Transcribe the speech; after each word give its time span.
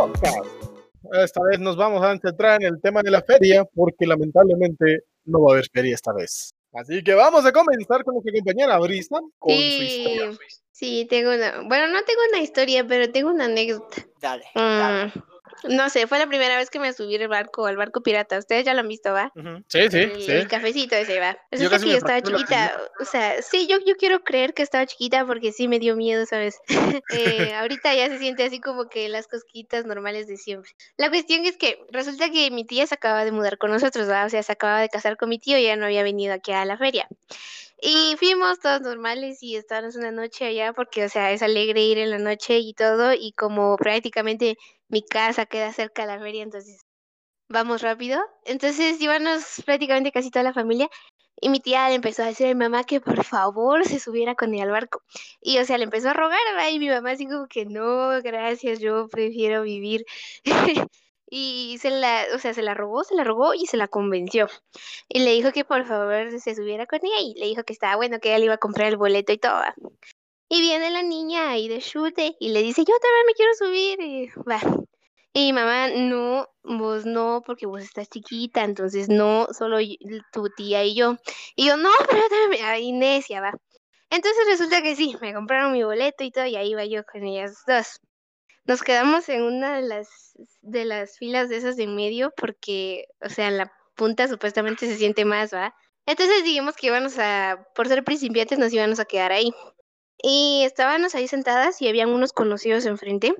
podcast. 0.00 0.46
Esta 1.12 1.42
vez 1.42 1.58
nos 1.60 1.76
vamos 1.76 2.02
a 2.02 2.16
centrar 2.18 2.62
en 2.62 2.74
el 2.74 2.80
tema 2.80 3.02
de 3.02 3.10
la 3.10 3.20
feria, 3.20 3.64
porque 3.64 4.06
lamentablemente 4.06 5.00
no 5.26 5.42
va 5.42 5.52
a 5.52 5.54
haber 5.54 5.66
feria 5.70 5.94
esta 5.94 6.12
vez. 6.12 6.54
Así 6.72 7.02
que 7.02 7.14
vamos 7.14 7.44
a 7.44 7.52
comenzar 7.52 8.02
con 8.04 8.14
nuestra 8.14 8.32
compañera 8.32 8.78
Brisa 8.78 9.18
con 9.38 9.52
su 9.52 9.82
historia. 9.82 10.30
Sí, 10.70 11.06
tengo 11.10 11.34
una. 11.34 11.62
Bueno, 11.68 11.88
no 11.88 12.02
tengo 12.04 12.20
una 12.30 12.40
historia, 12.40 12.86
pero 12.86 13.12
tengo 13.12 13.30
una 13.30 13.44
anécdota. 13.44 14.06
Dale. 14.22 14.44
Mm, 14.54 14.58
dale. 14.58 15.12
No 15.68 15.88
sé, 15.90 16.06
fue 16.06 16.18
la 16.18 16.26
primera 16.26 16.56
vez 16.56 16.70
que 16.70 16.78
me 16.78 16.92
subí 16.92 17.16
al 17.16 17.28
barco, 17.28 17.66
al 17.66 17.76
barco 17.76 18.02
pirata. 18.02 18.38
Ustedes 18.38 18.64
ya 18.64 18.74
lo 18.74 18.80
han 18.80 18.88
visto, 18.88 19.12
¿va? 19.12 19.32
Ujú. 19.34 19.62
Sí, 19.68 19.90
sí, 19.90 19.98
el, 19.98 20.22
sí. 20.22 20.32
el 20.32 20.48
cafecito 20.48 20.96
ese 20.96 21.20
va. 21.20 21.38
Resulta 21.50 21.76
casi 21.76 21.86
que 21.86 21.92
yo 21.92 21.98
estaba 21.98 22.22
chiquita, 22.22 22.80
o 23.00 23.04
sea, 23.04 23.42
sí, 23.42 23.66
yo, 23.66 23.78
yo 23.86 23.96
quiero 23.96 24.22
creer 24.24 24.54
que 24.54 24.62
estaba 24.62 24.86
chiquita 24.86 25.26
porque 25.26 25.52
sí 25.52 25.68
me 25.68 25.78
dio 25.78 25.96
miedo, 25.96 26.26
¿sabes? 26.26 26.58
Eh, 27.12 27.54
ahorita 27.54 27.94
ya 27.94 28.08
se 28.08 28.18
siente 28.18 28.44
así 28.44 28.60
como 28.60 28.88
que 28.88 29.08
las 29.08 29.26
cosquitas 29.26 29.84
normales 29.84 30.26
de 30.26 30.36
siempre. 30.36 30.70
La 30.96 31.08
cuestión 31.08 31.44
es 31.44 31.56
que 31.56 31.78
resulta 31.90 32.30
que 32.30 32.50
mi 32.50 32.64
tía 32.64 32.86
se 32.86 32.94
acaba 32.94 33.24
de 33.24 33.32
mudar 33.32 33.58
con 33.58 33.70
nosotros, 33.70 34.08
¿va? 34.08 34.24
O 34.24 34.28
sea, 34.28 34.42
se 34.42 34.52
acaba 34.52 34.80
de 34.80 34.88
casar 34.88 35.16
con 35.16 35.28
mi 35.28 35.38
tío 35.38 35.58
y 35.58 35.64
ya 35.64 35.76
no 35.76 35.86
había 35.86 36.02
venido 36.02 36.34
aquí 36.34 36.52
a 36.52 36.64
la 36.64 36.76
feria. 36.78 37.08
Y 37.82 38.16
fuimos 38.18 38.58
todos 38.60 38.82
normales 38.82 39.42
y 39.42 39.56
estábamos 39.56 39.96
una 39.96 40.10
noche 40.10 40.44
allá 40.46 40.72
porque, 40.74 41.04
o 41.04 41.08
sea, 41.08 41.32
es 41.32 41.42
alegre 41.42 41.82
ir 41.82 41.98
en 41.98 42.10
la 42.10 42.18
noche 42.18 42.58
y 42.58 42.74
todo 42.74 43.14
y 43.14 43.32
como 43.32 43.76
prácticamente 43.76 44.56
mi 44.88 45.02
casa 45.02 45.46
queda 45.46 45.72
cerca 45.72 46.02
de 46.02 46.08
la 46.08 46.20
feria, 46.20 46.42
entonces 46.42 46.80
vamos 47.48 47.82
rápido. 47.82 48.20
Entonces 48.44 49.00
íbamos 49.00 49.62
prácticamente 49.66 50.12
casi 50.12 50.30
toda 50.30 50.44
la 50.44 50.54
familia 50.54 50.88
y 51.40 51.48
mi 51.50 51.60
tía 51.60 51.88
le 51.88 51.96
empezó 51.96 52.22
a 52.22 52.26
decir 52.26 52.46
a 52.46 52.50
mi 52.50 52.56
mamá 52.56 52.84
que 52.84 53.00
por 53.00 53.24
favor 53.24 53.84
se 53.86 53.98
subiera 54.00 54.34
con 54.34 54.54
ella 54.54 54.64
al 54.64 54.70
barco. 54.70 55.02
Y 55.40 55.58
o 55.58 55.64
sea, 55.64 55.78
le 55.78 55.84
empezó 55.84 56.10
a 56.10 56.14
rogar, 56.14 56.38
¿va? 56.58 56.70
y 56.70 56.78
mi 56.78 56.88
mamá 56.88 57.12
así 57.12 57.26
como 57.26 57.46
que 57.48 57.66
no, 57.66 58.20
gracias, 58.22 58.80
yo 58.80 59.08
prefiero 59.08 59.62
vivir. 59.62 60.04
y 61.30 61.78
se 61.80 61.90
la, 61.90 62.26
o 62.34 62.38
sea, 62.38 62.52
se 62.52 62.62
la 62.62 62.74
robó, 62.74 63.04
se 63.04 63.14
la 63.14 63.24
robó 63.24 63.54
y 63.54 63.66
se 63.66 63.76
la 63.76 63.88
convenció. 63.88 64.48
Y 65.08 65.20
le 65.20 65.32
dijo 65.32 65.52
que 65.52 65.64
por 65.64 65.86
favor 65.86 66.38
se 66.40 66.54
subiera 66.54 66.86
con 66.86 66.98
ella 67.02 67.20
y 67.20 67.38
le 67.38 67.46
dijo 67.46 67.62
que 67.64 67.72
estaba 67.72 67.96
bueno, 67.96 68.18
que 68.18 68.30
ella 68.30 68.38
le 68.38 68.44
iba 68.46 68.54
a 68.54 68.58
comprar 68.58 68.88
el 68.88 68.96
boleto 68.96 69.32
y 69.32 69.38
todo. 69.38 69.62
Y 70.48 70.60
viene 70.60 70.90
la 70.90 71.02
niña 71.02 71.50
ahí 71.50 71.68
de 71.68 71.78
chute 71.78 72.36
y 72.40 72.50
le 72.50 72.62
dice, 72.62 72.84
yo 72.84 72.94
también 73.00 73.26
me 73.26 73.34
quiero 73.34 73.54
subir. 73.54 74.00
Y 74.00 74.28
va. 74.48 74.60
Y 75.32 75.52
mamá, 75.52 75.90
no, 75.90 76.48
vos 76.64 77.06
no, 77.06 77.42
porque 77.46 77.66
vos 77.66 77.82
estás 77.82 78.08
chiquita, 78.08 78.64
entonces 78.64 79.08
no, 79.08 79.46
solo 79.56 79.78
tu 80.32 80.48
tía 80.56 80.84
y 80.84 80.96
yo. 80.96 81.16
Y 81.54 81.66
yo, 81.66 81.76
no, 81.76 81.90
pero 82.10 82.22
también, 82.28 82.64
ahí 82.64 82.90
necia, 82.90 83.40
va. 83.40 83.52
Entonces 84.10 84.44
resulta 84.48 84.82
que 84.82 84.96
sí, 84.96 85.16
me 85.20 85.32
compraron 85.32 85.72
mi 85.72 85.84
boleto 85.84 86.24
y 86.24 86.32
todo, 86.32 86.46
y 86.46 86.56
ahí 86.56 86.70
iba 86.70 86.84
yo 86.84 87.04
con 87.04 87.22
ellas 87.22 87.62
dos. 87.66 88.00
Nos 88.70 88.82
quedamos 88.82 89.28
en 89.28 89.42
una 89.42 89.74
de 89.74 89.82
las, 89.82 90.38
de 90.62 90.84
las 90.84 91.18
filas 91.18 91.48
de 91.48 91.56
esas 91.56 91.74
de 91.74 91.88
medio, 91.88 92.32
porque, 92.36 93.08
o 93.20 93.28
sea, 93.28 93.50
la 93.50 93.72
punta 93.96 94.28
supuestamente 94.28 94.86
se 94.86 94.96
siente 94.96 95.24
más, 95.24 95.52
¿va? 95.52 95.74
Entonces 96.06 96.44
dijimos 96.44 96.76
que 96.76 96.86
íbamos 96.86 97.18
a, 97.18 97.66
por 97.74 97.88
ser 97.88 98.04
principiantes, 98.04 98.60
nos 98.60 98.72
íbamos 98.72 99.00
a 99.00 99.06
quedar 99.06 99.32
ahí. 99.32 99.52
Y 100.22 100.62
estábamos 100.64 101.16
ahí 101.16 101.26
sentadas 101.26 101.82
y 101.82 101.88
habían 101.88 102.10
unos 102.10 102.32
conocidos 102.32 102.86
enfrente. 102.86 103.34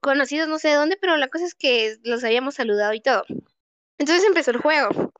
Conocidos 0.00 0.48
no 0.48 0.58
sé 0.58 0.70
de 0.70 0.74
dónde, 0.74 0.98
pero 1.00 1.16
la 1.16 1.28
cosa 1.28 1.44
es 1.44 1.54
que 1.54 1.96
los 2.02 2.24
habíamos 2.24 2.56
saludado 2.56 2.94
y 2.94 3.00
todo. 3.00 3.22
Entonces 3.96 4.26
empezó 4.26 4.50
el 4.50 4.56
juego. 4.56 5.12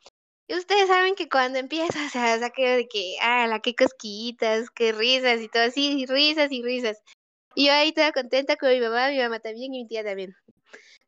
Y 0.48 0.56
ustedes 0.56 0.88
saben 0.88 1.14
que 1.14 1.28
cuando 1.28 1.60
empieza, 1.60 1.92
o 2.06 2.08
sea, 2.08 2.40
saque 2.40 2.76
de 2.76 2.88
que, 2.88 3.14
ah, 3.22 3.46
la 3.46 3.60
que 3.60 3.76
cosquillitas, 3.76 4.68
que 4.70 4.90
risas 4.90 5.40
y 5.42 5.48
todo 5.48 5.62
así, 5.62 6.00
y 6.00 6.06
risas 6.06 6.50
y 6.50 6.60
risas. 6.60 7.00
Y 7.58 7.66
yo 7.66 7.72
ahí 7.72 7.90
toda 7.90 8.12
contenta 8.12 8.54
con 8.54 8.70
mi 8.70 8.78
mamá, 8.78 9.08
mi 9.08 9.18
mamá 9.18 9.40
también 9.40 9.74
y 9.74 9.82
mi 9.82 9.88
tía 9.88 10.04
también. 10.04 10.32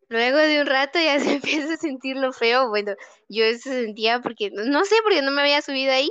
Luego 0.09 0.39
de 0.39 0.61
un 0.61 0.67
rato 0.67 0.99
ya 0.99 1.21
se 1.21 1.35
empieza 1.35 1.75
a 1.75 1.77
sentir 1.77 2.17
lo 2.17 2.33
feo. 2.33 2.69
Bueno, 2.71 2.97
yo 3.29 3.45
eso 3.45 3.71
sentía 3.71 4.21
porque, 4.21 4.51
no 4.51 4.85
sé, 4.85 4.97
porque 5.05 5.23
no 5.23 5.31
me 5.31 5.43
había 5.43 5.63
subido 5.63 5.93
ahí. 5.93 6.11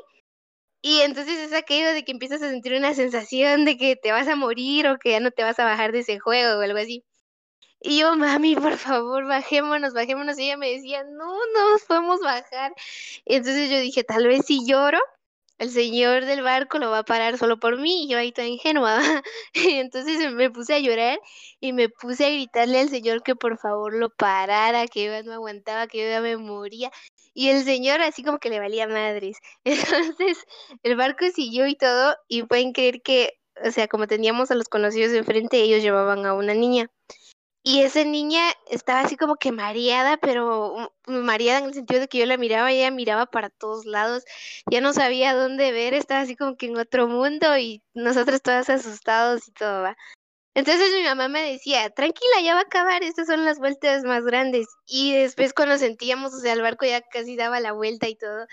Y 0.82 1.02
entonces 1.02 1.40
es 1.40 1.52
aquello 1.52 1.92
de 1.92 2.06
que 2.06 2.14
empiezas 2.14 2.42
a 2.42 2.50
sentir 2.50 2.74
una 2.74 2.94
sensación 2.94 3.66
de 3.66 3.76
que 3.76 3.98
te 3.98 4.14
vas 4.14 4.30
a 4.30 4.38
morir 4.38 4.88
o 4.88 4.98
que 4.98 5.12
ya 5.12 5.20
no 5.20 5.32
te 5.32 5.44
vas 5.44 5.60
a 5.60 5.66
bajar 5.66 5.92
de 5.92 6.00
ese 6.00 6.20
juego 6.20 6.58
o 6.58 6.62
algo 6.62 6.80
así. 6.80 7.04
Y 7.82 8.00
yo, 8.00 8.16
mami, 8.16 8.56
por 8.56 8.78
favor, 8.78 9.26
bajémonos, 9.26 9.94
bajémonos. 9.94 10.40
Y 10.40 10.44
ella 10.44 10.56
me 10.56 10.72
decía, 10.72 11.04
no, 11.04 11.34
no 11.54 11.72
nos 11.72 11.84
podemos 11.84 12.22
bajar. 12.22 12.74
Entonces 13.26 13.70
yo 13.70 13.80
dije, 13.82 14.06
tal 14.06 14.26
vez 14.26 14.46
si 14.46 14.66
lloro, 14.66 15.00
el 15.60 15.70
señor 15.72 16.26
del 16.26 16.42
barco 16.42 16.80
lo 16.80 16.90
va 16.90 17.00
a 17.00 17.04
parar 17.04 17.38
solo 17.38 17.60
por 17.60 17.78
mí. 17.78 18.06
Y 18.06 18.08
yo 18.08 18.18
ahí 18.18 18.32
toda 18.32 18.48
ingenua. 18.48 19.00
entonces 19.54 20.32
me 20.34 20.50
puse 20.50 20.74
a 20.74 20.80
llorar 20.80 21.20
y 21.60 21.74
me 21.74 21.90
puse 21.90 22.26
a 22.26 22.30
gritarle 22.30 22.80
al 22.80 22.90
señor 22.90 23.22
que 23.24 23.36
por 23.36 23.58
favor 23.58 23.94
lo 23.94 24.10
parara, 24.10 24.88
que 24.88 25.06
yo 25.06 25.12
ya 25.12 25.24
no 25.24 25.34
aguantaba, 25.34 25.88
que 25.88 26.00
yo 26.00 26.10
ya 26.10 26.22
me 26.22 26.38
moría. 26.38 26.92
Y 27.34 27.50
el 27.50 27.64
señor 27.64 28.02
así 28.02 28.24
como 28.24 28.40
que 28.40 28.50
le 28.50 28.60
valía 28.60 28.88
madres. 28.88 29.38
Entonces 29.66 30.46
el 30.84 30.96
barco 30.96 31.26
siguió 31.36 31.68
y 31.68 31.76
todo. 31.76 32.16
Y 32.30 32.44
pueden 32.44 32.72
creer 32.72 33.02
que, 33.02 33.38
o 33.64 33.72
sea, 33.72 33.88
como 33.90 34.08
teníamos 34.08 34.52
a 34.52 34.56
los 34.56 34.70
conocidos 34.70 35.14
enfrente, 35.14 35.58
ellos 35.58 35.84
llevaban 35.84 36.26
a 36.26 36.34
una 36.34 36.54
niña. 36.54 36.90
Y 37.62 37.82
esa 37.82 38.04
niña 38.06 38.42
estaba 38.70 39.02
así 39.02 39.18
como 39.18 39.36
que 39.36 39.52
mareada, 39.52 40.18
pero 40.18 40.94
mareada 41.08 41.60
en 41.60 41.66
el 41.66 41.74
sentido 41.74 42.00
de 42.00 42.08
que 42.08 42.18
yo 42.20 42.26
la 42.26 42.38
miraba 42.38 42.72
y 42.72 42.78
ella 42.80 42.92
miraba 42.92 43.26
para 43.26 43.50
todos 43.50 43.86
lados, 43.86 44.24
ya 44.72 44.80
no 44.82 44.94
sabía 44.94 45.36
dónde 45.36 45.72
ver, 45.72 45.94
estaba 45.94 46.22
así 46.22 46.36
como 46.38 46.56
que 46.56 46.68
en 46.68 46.78
otro 46.78 47.08
mundo 47.08 47.58
y 47.58 47.84
nosotros 47.94 48.42
todas 48.42 48.70
asustados 48.70 49.48
y 49.48 49.52
todo, 49.52 49.84
¿va? 49.84 49.98
Entonces 50.56 50.92
mi 50.94 51.04
mamá 51.04 51.28
me 51.30 51.52
decía, 51.54 51.90
tranquila, 51.92 52.42
ya 52.44 52.54
va 52.54 52.62
a 52.62 52.64
acabar, 52.64 53.04
estas 53.04 53.28
son 53.28 53.46
las 53.46 53.60
vueltas 53.60 54.04
más 54.04 54.24
grandes. 54.26 54.68
Y 54.88 55.14
después 55.14 55.54
cuando 55.54 55.78
sentíamos, 55.78 56.34
o 56.34 56.40
sea, 56.40 56.54
el 56.54 56.62
barco 56.62 56.86
ya 56.86 57.02
casi 57.02 57.36
daba 57.38 57.60
la 57.60 57.72
vuelta 57.74 58.10
y 58.10 58.16
todo, 58.16 58.48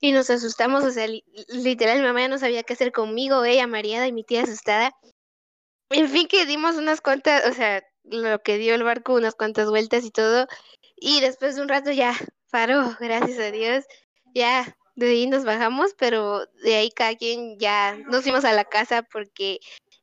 y 0.00 0.12
nos 0.12 0.30
asustamos, 0.30 0.84
o 0.84 0.90
sea, 0.92 1.06
li- 1.08 1.24
literal, 1.48 1.98
mi 2.00 2.06
mamá 2.06 2.22
ya 2.22 2.28
no 2.28 2.38
sabía 2.38 2.62
qué 2.64 2.74
hacer 2.74 2.92
conmigo, 2.92 3.44
ella 3.44 3.66
mareada 3.66 4.06
y 4.06 4.12
mi 4.12 4.24
tía 4.24 4.42
asustada. 4.44 4.92
En 5.90 6.08
fin, 6.08 6.26
que 6.28 6.46
dimos 6.46 6.76
unas 6.76 7.00
cuantas, 7.00 7.46
o 7.46 7.52
sea, 7.52 7.82
lo 8.04 8.42
que 8.42 8.58
dio 8.58 8.74
el 8.74 8.82
barco, 8.82 9.14
unas 9.14 9.34
cuantas 9.34 9.68
vueltas 9.68 10.04
y 10.04 10.10
todo. 10.10 10.46
Y 10.96 11.20
después 11.20 11.56
de 11.56 11.62
un 11.62 11.68
rato 11.68 11.90
ya 11.90 12.14
paró, 12.50 12.96
gracias 13.00 13.38
a 13.38 13.50
Dios. 13.50 13.84
Ya 14.34 14.76
de 14.94 15.08
ahí 15.08 15.26
nos 15.26 15.44
bajamos, 15.44 15.94
pero 15.98 16.46
de 16.62 16.76
ahí 16.76 16.90
cada 16.90 17.16
quien 17.16 17.58
ya 17.58 17.96
nos 18.06 18.22
fuimos 18.22 18.44
a 18.44 18.52
la 18.52 18.64
casa 18.64 19.02
porque 19.02 19.58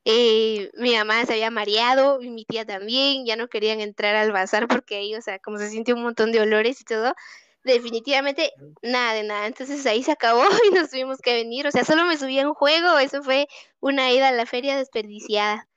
eh, 0.06 0.72
mi 0.76 0.96
mamá 0.96 1.26
se 1.26 1.34
había 1.34 1.52
mareado 1.52 2.22
y 2.22 2.30
mi 2.30 2.46
tía 2.46 2.66
también. 2.66 3.26
Ya 3.26 3.36
no 3.36 3.48
querían 3.48 3.80
entrar 3.80 4.16
al 4.16 4.32
bazar 4.32 4.68
porque 4.68 4.98
ahí, 4.98 5.16
o 5.16 5.22
sea, 5.22 5.40
como 5.40 5.58
se 5.58 5.70
sintió 5.70 5.96
un 5.96 6.04
montón 6.04 6.32
de 6.32 6.42
olores 6.42 6.82
y 6.82 6.84
todo. 6.86 7.14
Definitivamente 7.64 8.52
nada 8.82 9.14
de 9.14 9.24
nada. 9.24 9.48
Entonces 9.48 9.86
ahí 9.86 10.04
se 10.04 10.12
acabó 10.12 10.44
y 10.72 10.74
nos 10.74 10.90
tuvimos 10.90 11.20
que 11.20 11.34
venir. 11.34 11.68
O 11.68 11.72
sea, 11.72 11.86
solo 11.86 12.06
me 12.06 12.18
subí 12.18 12.40
a 12.40 12.48
un 12.48 12.56
juego. 12.56 12.98
Eso 13.00 13.22
fue 13.24 13.48
una 13.80 14.12
ida 14.12 14.30
a 14.30 14.32
la 14.32 14.46
feria 14.46 14.78
desperdiciada. 14.78 15.69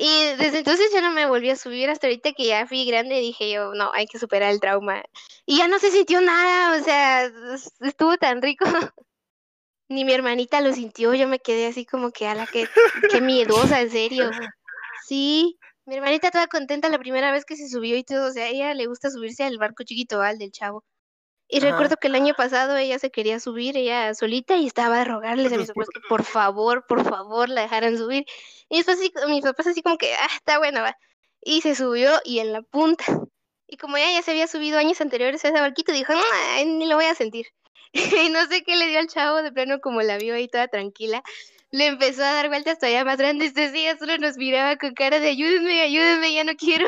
Y 0.00 0.36
desde 0.36 0.58
entonces 0.58 0.90
ya 0.92 1.00
no 1.00 1.10
me 1.10 1.26
volví 1.26 1.50
a 1.50 1.56
subir 1.56 1.90
hasta 1.90 2.06
ahorita 2.06 2.32
que 2.32 2.46
ya 2.46 2.68
fui 2.68 2.84
grande 2.86 3.16
dije 3.18 3.50
yo, 3.50 3.74
no, 3.74 3.90
hay 3.92 4.06
que 4.06 4.20
superar 4.20 4.52
el 4.52 4.60
trauma. 4.60 5.02
Y 5.44 5.58
ya 5.58 5.66
no 5.66 5.80
se 5.80 5.90
sintió 5.90 6.20
nada, 6.20 6.80
o 6.80 6.84
sea, 6.84 7.24
es- 7.24 7.72
estuvo 7.80 8.16
tan 8.16 8.40
rico. 8.40 8.64
Ni 9.88 10.04
mi 10.04 10.12
hermanita 10.12 10.60
lo 10.60 10.72
sintió, 10.72 11.14
yo 11.14 11.26
me 11.26 11.40
quedé 11.40 11.66
así 11.66 11.84
como 11.84 12.12
que, 12.12 12.28
ala, 12.28 12.46
qué, 12.46 12.68
qué 13.10 13.20
miedosa, 13.20 13.80
en 13.80 13.90
serio. 13.90 14.30
Sí, 15.06 15.58
mi 15.86 15.96
hermanita 15.96 16.30
toda 16.30 16.46
contenta 16.46 16.88
la 16.90 16.98
primera 16.98 17.32
vez 17.32 17.44
que 17.44 17.56
se 17.56 17.68
subió 17.68 17.96
y 17.96 18.04
todo, 18.04 18.28
o 18.28 18.32
sea, 18.32 18.46
ella 18.48 18.74
le 18.74 18.86
gusta 18.86 19.10
subirse 19.10 19.42
al 19.42 19.58
barco 19.58 19.82
chiquito, 19.82 20.20
al 20.20 20.38
del 20.38 20.52
chavo. 20.52 20.84
Y 21.48 21.58
Ajá. 21.58 21.70
recuerdo 21.70 21.96
que 21.96 22.08
el 22.08 22.14
año 22.14 22.34
pasado 22.34 22.76
ella 22.76 22.98
se 22.98 23.10
quería 23.10 23.40
subir, 23.40 23.76
ella 23.76 24.12
solita, 24.14 24.56
y 24.56 24.66
estaba 24.66 25.00
a 25.00 25.04
rogarles 25.04 25.52
a 25.52 25.56
mis 25.56 25.68
papás 25.68 25.88
que 25.92 26.00
por 26.08 26.24
favor, 26.24 26.84
por 26.86 27.02
favor 27.08 27.48
la 27.48 27.62
dejaran 27.62 27.96
subir. 27.96 28.26
Y 28.68 28.76
después 28.76 28.98
así, 28.98 29.10
mis 29.28 29.42
papás 29.42 29.66
así 29.66 29.82
como 29.82 29.96
que, 29.96 30.12
ah, 30.14 30.28
está 30.36 30.58
bueno, 30.58 30.82
va. 30.82 30.96
Y 31.40 31.62
se 31.62 31.74
subió 31.74 32.12
y 32.24 32.40
en 32.40 32.52
la 32.52 32.60
punta. 32.60 33.04
Y 33.66 33.78
como 33.78 33.96
ella 33.96 34.12
ya 34.12 34.22
se 34.22 34.32
había 34.32 34.46
subido 34.46 34.78
años 34.78 35.00
anteriores 35.00 35.44
a 35.44 35.48
ese 35.48 35.60
barquito, 35.60 35.92
dijo, 35.92 36.12
no, 36.12 36.20
ni 36.64 36.86
lo 36.86 36.96
voy 36.96 37.06
a 37.06 37.14
sentir. 37.14 37.46
y 37.92 38.28
no 38.28 38.46
sé 38.46 38.62
qué 38.62 38.76
le 38.76 38.86
dio 38.88 38.98
al 38.98 39.08
chavo, 39.08 39.42
de 39.42 39.50
plano 39.50 39.80
como 39.80 40.02
la 40.02 40.18
vio 40.18 40.34
ahí 40.34 40.48
toda 40.48 40.68
tranquila. 40.68 41.22
Le 41.70 41.86
empezó 41.86 42.22
a 42.24 42.32
dar 42.32 42.48
vueltas 42.48 42.78
todavía 42.78 43.04
más 43.04 43.18
grandes, 43.18 43.54
decía, 43.54 43.96
solo 43.98 44.16
nos 44.18 44.36
miraba 44.36 44.76
con 44.76 44.94
cara 44.94 45.20
de 45.20 45.28
ayúdenme, 45.28 45.80
ayúdenme, 45.80 46.32
ya 46.32 46.44
no 46.44 46.54
quiero. 46.56 46.86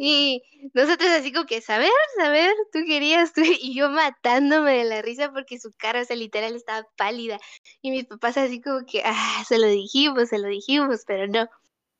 Y 0.00 0.42
nosotros 0.74 1.10
así 1.10 1.32
como 1.32 1.44
que, 1.44 1.60
saber, 1.60 1.90
saber, 2.16 2.54
tú 2.72 2.78
querías, 2.86 3.32
tú, 3.32 3.42
y 3.44 3.74
yo 3.74 3.90
matándome 3.90 4.78
de 4.78 4.84
la 4.84 5.02
risa 5.02 5.32
porque 5.32 5.58
su 5.58 5.72
cara, 5.76 6.02
o 6.02 6.04
sea, 6.04 6.14
literal 6.14 6.54
estaba 6.54 6.86
pálida. 6.96 7.38
Y 7.82 7.90
mis 7.90 8.06
papás 8.06 8.38
así 8.38 8.60
como 8.60 8.86
que, 8.86 9.02
ah, 9.04 9.42
se 9.46 9.58
lo 9.58 9.66
dijimos, 9.66 10.28
se 10.28 10.38
lo 10.38 10.48
dijimos, 10.48 11.02
pero 11.04 11.26
no. 11.26 11.48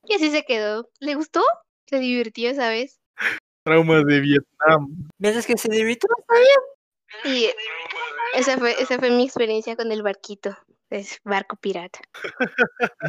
Y 0.04 0.14
así 0.14 0.30
se 0.30 0.44
quedó. 0.44 0.88
¿Le 1.00 1.16
gustó? 1.16 1.42
Se 1.86 1.98
divirtió, 1.98 2.54
¿sabes? 2.54 3.00
Traumas 3.64 4.04
de 4.06 4.20
Vietnam. 4.20 5.08
Mientras 5.18 5.44
que 5.44 5.58
se 5.58 5.68
divirtió, 5.68 6.08
Y 7.24 7.50
esa 8.34 8.58
fue, 8.58 8.80
esa 8.80 8.98
fue 8.98 9.10
mi 9.10 9.24
experiencia 9.24 9.74
con 9.74 9.90
el 9.90 10.02
barquito. 10.02 10.56
Es 10.88 11.18
barco 11.24 11.56
pirata. 11.56 11.98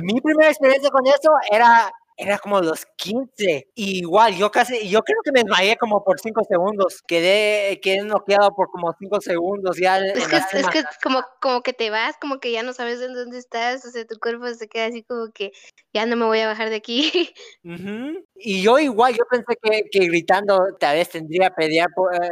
mi 0.02 0.20
primera 0.20 0.50
experiencia 0.50 0.90
con 0.90 1.06
eso 1.06 1.32
era 1.52 1.92
era 2.20 2.38
como 2.38 2.60
los 2.60 2.86
15. 2.98 3.70
igual, 3.76 4.36
yo 4.36 4.52
casi, 4.52 4.90
yo 4.90 5.02
creo 5.04 5.20
que 5.24 5.32
me 5.32 5.40
desmayé 5.40 5.78
como 5.78 6.04
por 6.04 6.20
5 6.20 6.44
segundos. 6.44 7.02
Quedé, 7.08 7.80
quedé 7.82 8.04
noqueado 8.04 8.54
por 8.54 8.70
como 8.70 8.94
5 9.00 9.22
segundos 9.22 9.78
ya. 9.78 10.00
Es 10.00 10.28
que, 10.28 10.36
es 10.36 10.68
que 10.68 10.84
como, 11.02 11.24
como 11.42 11.62
que 11.62 11.72
te 11.72 11.90
vas, 11.90 12.18
como 12.20 12.42
que 12.42 12.52
ya 12.52 12.62
no 12.62 12.74
sabes 12.74 13.02
en 13.02 13.14
dónde 13.14 13.38
estás, 13.38 13.86
o 13.86 13.90
sea, 13.90 14.06
tu 14.06 14.20
cuerpo 14.20 14.48
se 14.50 14.68
queda 14.68 14.88
así 14.88 15.02
como 15.04 15.32
que 15.32 15.54
ya 15.94 16.06
no 16.06 16.18
me 16.18 16.26
voy 16.26 16.40
a 16.42 16.48
bajar 16.48 16.70
de 16.70 16.76
aquí. 16.76 17.32
Y 18.42 18.62
yo 18.62 18.80
igual, 18.80 19.14
yo 19.14 19.24
pensé 19.30 19.58
que, 19.62 19.84
que 19.92 20.08
gritando 20.08 20.58
tal 20.80 20.96
vez 20.96 21.10
tendría 21.10 21.50
que 21.50 21.56
pelear 21.56 21.88
por, 21.94 22.16
eh, 22.16 22.30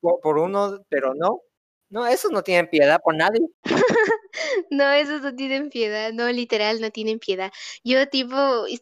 por, 0.00 0.20
por 0.20 0.38
uno, 0.38 0.78
pero 0.88 1.14
no. 1.14 1.40
No, 1.88 2.06
esos 2.06 2.32
no 2.32 2.42
tienen 2.42 2.68
piedad 2.68 3.00
por 3.02 3.14
nadie. 3.14 3.40
no, 4.70 4.90
esos 4.92 5.22
no 5.22 5.34
tienen 5.34 5.70
piedad, 5.70 6.12
no, 6.12 6.30
literal, 6.30 6.80
no 6.80 6.90
tienen 6.90 7.18
piedad. 7.20 7.52
Yo 7.84 8.08
tipo, 8.08 8.36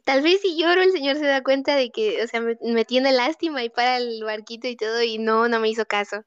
tal 0.05 0.23
vez 0.23 0.41
si 0.41 0.59
lloro 0.59 0.83
el 0.83 0.93
señor 0.93 1.17
se 1.17 1.27
da 1.27 1.43
cuenta 1.43 1.77
de 1.77 1.91
que, 1.91 2.23
o 2.23 2.27
sea, 2.27 2.41
me, 2.41 2.85
tiene 2.87 3.13
lástima 3.13 3.63
y 3.63 3.69
para 3.69 3.99
el 3.99 4.25
barquito 4.25 4.69
y 4.69 4.77
todo 4.77 5.03
y 5.03 5.19
no, 5.19 5.49
no 5.49 5.61
me 5.61 5.69
hizo 5.69 5.85
caso. 5.87 6.25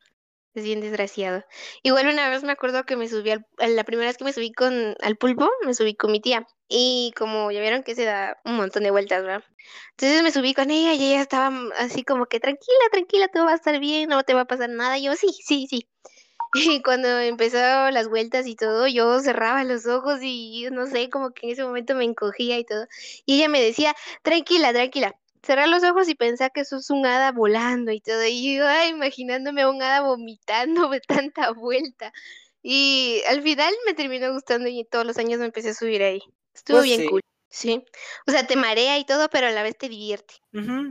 Es 0.56 0.64
bien 0.66 0.82
desgraciado. 0.82 1.44
Igual 1.84 2.08
una 2.08 2.30
vez 2.30 2.44
me 2.44 2.52
acuerdo 2.52 2.84
que 2.86 2.98
me 2.98 3.08
subí, 3.10 3.32
al, 3.32 3.46
la 3.76 3.84
primera 3.86 4.10
vez 4.10 4.18
que 4.18 4.24
me 4.26 4.34
subí 4.34 4.52
con 4.54 4.96
al 5.02 5.18
pulpo, 5.18 5.50
me 5.66 5.74
subí 5.76 5.96
con 5.96 6.12
mi 6.12 6.22
tía. 6.22 6.48
Y 6.68 7.14
como 7.18 7.52
ya 7.52 7.62
vieron 7.62 7.84
que 7.84 7.96
se 7.96 8.06
da 8.06 8.38
un 8.46 8.56
montón 8.58 8.84
de 8.84 8.92
vueltas, 8.92 9.24
¿verdad? 9.24 9.44
Entonces 9.92 10.24
me 10.24 10.32
subí 10.32 10.54
con 10.54 10.72
ella 10.72 10.94
y 10.94 11.14
ella 11.14 11.22
estaba 11.22 11.52
así 11.78 12.04
como 12.04 12.28
que 12.28 12.40
tranquila, 12.40 12.90
tranquila, 12.92 13.28
todo 13.30 13.46
va 13.46 13.54
a 13.54 13.56
estar 13.56 13.80
bien, 13.80 14.10
no 14.10 14.24
te 14.24 14.34
va 14.34 14.42
a 14.42 14.46
pasar 14.46 14.70
nada. 14.70 14.98
Yo, 14.98 15.16
sí, 15.16 15.28
sí, 15.46 15.68
sí. 15.70 15.90
Y 16.80 16.82
cuando 16.82 17.08
empezó 17.20 17.58
las 17.92 18.08
vueltas 18.08 18.48
y 18.48 18.56
todo, 18.56 18.88
yo 18.88 19.20
cerraba 19.20 19.64
los 19.64 19.86
ojos 19.86 20.20
y 20.22 20.68
no 20.72 20.88
sé, 20.88 21.10
como 21.10 21.32
que 21.32 21.48
en 21.48 21.54
ese 21.54 21.64
momento 21.64 21.96
me 21.96 22.06
encogía 22.06 22.58
y 22.58 22.66
todo. 22.66 22.88
Y 23.26 23.38
ella 23.38 23.50
me 23.50 23.62
decía, 23.62 23.96
tranquila, 24.24 24.74
tranquila, 24.74 25.16
cerrar 25.44 25.70
los 25.70 25.84
ojos 25.84 26.10
y 26.10 26.16
pensar 26.16 26.52
que 26.52 26.62
eso 26.62 26.78
es 26.78 26.90
un 26.90 27.06
hada 27.06 27.32
volando 27.32 27.92
y 27.92 28.02
todo. 28.02 28.24
Y 28.26 28.58
yo, 28.58 28.68
ay, 28.68 28.90
imaginándome 28.90 29.62
a 29.62 29.70
un 29.70 29.82
hada 29.82 30.02
vomitando 30.02 30.90
de 30.90 31.00
tanta 31.32 31.52
vuelta. 31.52 32.12
Y 32.62 33.22
al 33.30 33.42
final 33.42 33.74
me 33.86 33.94
terminó 33.94 34.34
gustando 34.34 34.68
y 34.68 34.84
todos 34.86 35.06
los 35.06 35.18
años 35.18 35.40
me 35.40 35.46
empecé 35.46 35.70
a 35.70 35.74
subir 35.74 36.04
ahí. 36.04 36.22
Estuvo 36.54 36.78
pues 36.78 36.86
bien 36.86 37.10
cool. 37.10 37.22
Sí. 37.50 37.84
O 38.28 38.32
sea, 38.32 38.46
te 38.46 38.56
marea 38.56 38.98
y 38.98 39.06
todo, 39.06 39.30
pero 39.30 39.48
a 39.48 39.52
la 39.52 39.64
vez 39.64 39.78
te 39.78 39.88
divierte. 39.88 40.36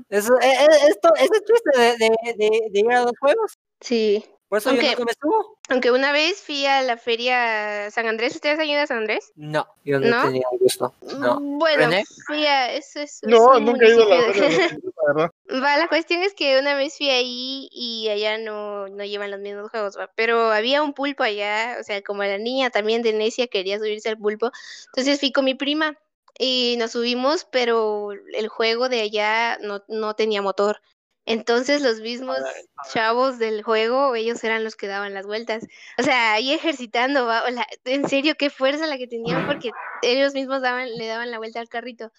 Eso, 0.09 0.33
e, 0.41 0.47
e, 0.47 0.67
esto, 0.89 1.15
ese 1.17 1.41
chiste 1.45 1.79
de, 1.79 1.97
de, 1.99 2.35
de, 2.37 2.61
de 2.71 2.81
ir 2.81 2.93
a 2.93 3.03
los 3.03 3.13
juegos. 3.21 3.53
Sí. 3.81 4.25
Por 4.49 4.59
eso 4.59 4.71
aunque, 4.71 4.95
yo 4.97 5.05
me. 5.05 5.13
Aunque 5.71 5.91
una 5.91 6.13
vez 6.13 6.41
fui 6.41 6.67
a 6.67 6.81
la 6.83 6.97
feria 6.97 7.91
San 7.91 8.07
Andrés, 8.07 8.35
¿ustedes 8.37 8.59
han 8.61 8.69
ido 8.69 8.81
a 8.81 8.87
San 8.87 8.99
Andrés? 8.99 9.33
No, 9.35 9.67
yo 9.85 9.99
no, 9.99 10.23
tenía 10.23 10.47
gusto. 10.61 10.95
No. 11.19 11.41
Mm, 11.41 11.59
bueno, 11.59 11.91
fui 12.27 12.47
a 12.47 12.73
eso 12.73 13.01
es 13.01 13.21
No, 13.25 13.59
nunca 13.59 13.87
he 13.87 13.91
ido 13.91 14.05
a 14.05 14.27
la 14.27 14.33
feria, 14.33 14.79
verdad. 15.07 15.31
Va, 15.63 15.77
la 15.79 15.89
cuestión 15.89 16.23
es 16.23 16.33
que 16.35 16.61
una 16.61 16.77
vez 16.77 16.97
fui 16.97 17.11
ahí 17.11 17.69
y 17.73 18.09
allá 18.09 18.39
no, 18.39 18.87
no 18.89 19.05
llevan 19.05 19.33
los 19.33 19.41
mismos 19.41 19.71
juegos, 19.71 19.99
¿va? 19.99 20.13
pero 20.15 20.53
había 20.53 20.83
un 20.83 20.93
pulpo 20.93 21.25
allá, 21.25 21.79
o 21.81 21.83
sea, 21.83 22.01
como 22.03 22.23
la 22.23 22.39
niña 22.39 22.71
también 22.71 23.03
de 23.03 23.13
Necia 23.13 23.49
quería 23.49 23.79
subirse 23.79 24.09
al 24.09 24.19
pulpo, 24.19 24.53
entonces 24.87 25.19
fui 25.19 25.33
con 25.33 25.45
mi 25.45 25.55
prima 25.55 25.99
y 26.39 26.77
nos 26.79 26.93
subimos, 26.93 27.47
pero 27.51 28.13
el 28.13 28.49
juego 28.49 28.89
de 28.89 29.01
allá 29.01 29.59
no, 29.61 29.83
no 29.89 30.15
tenía 30.15 30.43
motor. 30.43 30.81
Entonces 31.27 31.83
los 31.83 32.01
mismos 32.01 32.39
chavos 32.93 33.39
del 33.39 33.65
juego, 33.65 34.15
ellos 34.15 34.43
eran 34.45 34.63
los 34.63 34.77
que 34.77 34.87
daban 34.87 35.13
las 35.13 35.27
vueltas. 35.27 35.67
O 35.99 36.03
sea, 36.05 36.33
ahí 36.33 36.53
ejercitando, 36.53 37.27
¿va? 37.27 37.43
en 37.85 38.09
serio, 38.09 38.37
qué 38.39 38.49
fuerza 38.49 38.87
la 38.87 38.97
que 38.97 39.09
tenían 39.09 39.45
porque 39.47 39.73
ellos 40.03 40.35
mismos 40.35 40.63
daban, 40.63 40.97
le 40.97 41.07
daban 41.09 41.33
la 41.33 41.39
vuelta 41.39 41.59
al 41.61 41.69
carrito. 41.69 42.13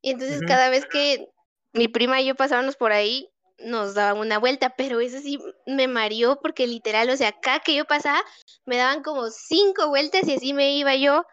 Y 0.00 0.10
entonces 0.12 0.40
cada 0.46 0.70
vez 0.70 0.86
que 0.86 1.28
mi 1.72 1.88
prima 1.88 2.20
y 2.20 2.26
yo 2.26 2.36
pasábamos 2.36 2.76
por 2.76 2.92
ahí, 2.92 3.28
nos 3.58 3.94
daban 3.94 4.18
una 4.18 4.38
vuelta, 4.38 4.74
pero 4.76 5.00
eso 5.00 5.18
sí 5.18 5.38
me 5.66 5.88
mareó 5.88 6.40
porque 6.40 6.66
literal, 6.66 7.10
o 7.10 7.16
sea, 7.16 7.28
acá 7.28 7.60
que 7.60 7.74
yo 7.74 7.84
pasaba, 7.84 8.22
me 8.66 8.76
daban 8.76 9.02
como 9.02 9.30
cinco 9.30 9.88
vueltas 9.88 10.28
y 10.28 10.34
así 10.34 10.52
me 10.52 10.76
iba 10.76 10.94
yo 10.94 11.24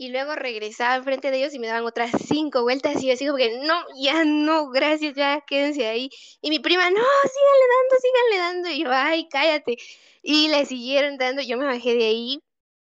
y 0.00 0.08
luego 0.08 0.34
regresaba 0.34 0.96
enfrente 0.96 1.30
de 1.30 1.36
ellos 1.36 1.52
y 1.52 1.58
me 1.58 1.66
daban 1.66 1.84
otras 1.84 2.10
cinco 2.26 2.62
vueltas 2.62 3.02
y 3.02 3.08
yo 3.08 3.12
así 3.12 3.26
como 3.26 3.36
que 3.36 3.58
no, 3.58 3.84
ya 4.00 4.24
no, 4.24 4.70
gracias, 4.70 5.14
ya 5.14 5.42
quédense 5.46 5.86
ahí. 5.86 6.08
Y 6.40 6.48
mi 6.48 6.58
prima, 6.58 6.88
no, 6.88 6.96
síganle 6.96 7.66
dando, 7.76 7.96
síganle 8.00 8.38
dando. 8.38 8.70
Y 8.70 8.82
yo, 8.82 8.90
ay, 8.90 9.28
cállate. 9.28 9.76
Y 10.22 10.48
le 10.48 10.64
siguieron 10.64 11.18
dando, 11.18 11.42
yo 11.42 11.58
me 11.58 11.66
bajé 11.66 11.94
de 11.96 12.04
ahí 12.04 12.42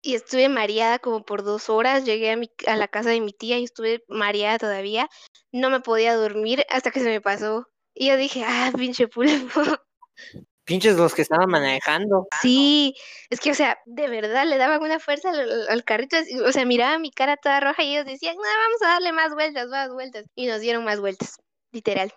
y 0.02 0.16
estuve 0.16 0.50
mareada 0.50 0.98
como 0.98 1.24
por 1.24 1.44
dos 1.44 1.70
horas. 1.70 2.06
Llegué 2.06 2.32
a, 2.32 2.38
mi, 2.38 2.50
a 2.66 2.76
la 2.76 2.88
casa 2.88 3.12
de 3.12 3.22
mi 3.22 3.34
tía 3.34 3.60
y 3.60 3.66
estuve 3.66 4.04
mareada 4.08 4.58
todavía. 4.58 5.08
No 5.52 5.70
me 5.70 5.82
podía 5.82 6.16
dormir 6.16 6.66
hasta 6.70 6.90
que 6.90 7.02
se 7.02 7.10
me 7.10 7.22
pasó. 7.22 7.68
Y 7.94 8.08
yo 8.08 8.18
dije, 8.18 8.44
ah, 8.48 8.72
pinche 8.76 9.08
pulpo. 9.08 9.62
pinches 10.66 10.98
los 10.98 11.14
que 11.14 11.22
estaban 11.22 11.50
manejando. 11.50 12.28
Sí, 12.42 12.96
es 13.30 13.40
que, 13.40 13.52
o 13.52 13.54
sea, 13.54 13.80
de 13.86 14.08
verdad 14.10 14.46
le 14.46 14.58
daban 14.58 14.82
una 14.82 15.00
fuerza 15.00 15.30
al, 15.70 15.84
carrito, 15.84 16.18
o 16.46 16.52
sea, 16.52 16.66
miraba 16.66 17.00
mi 17.00 17.12
cara 17.12 17.38
toda 17.38 17.60
roja 17.60 17.84
y 17.84 17.96
ellos 17.96 18.06
decían, 18.06 18.36
no, 18.36 18.42
vamos 18.42 18.82
a 18.82 18.88
darle 18.88 19.12
más 19.12 19.34
vueltas, 19.34 19.68
más 19.68 19.90
vueltas. 19.94 20.26
Y 20.36 20.48
nos 20.48 20.60
dieron 20.60 20.84
más 20.84 21.00
vueltas, 21.00 21.38
literal. 21.72 22.12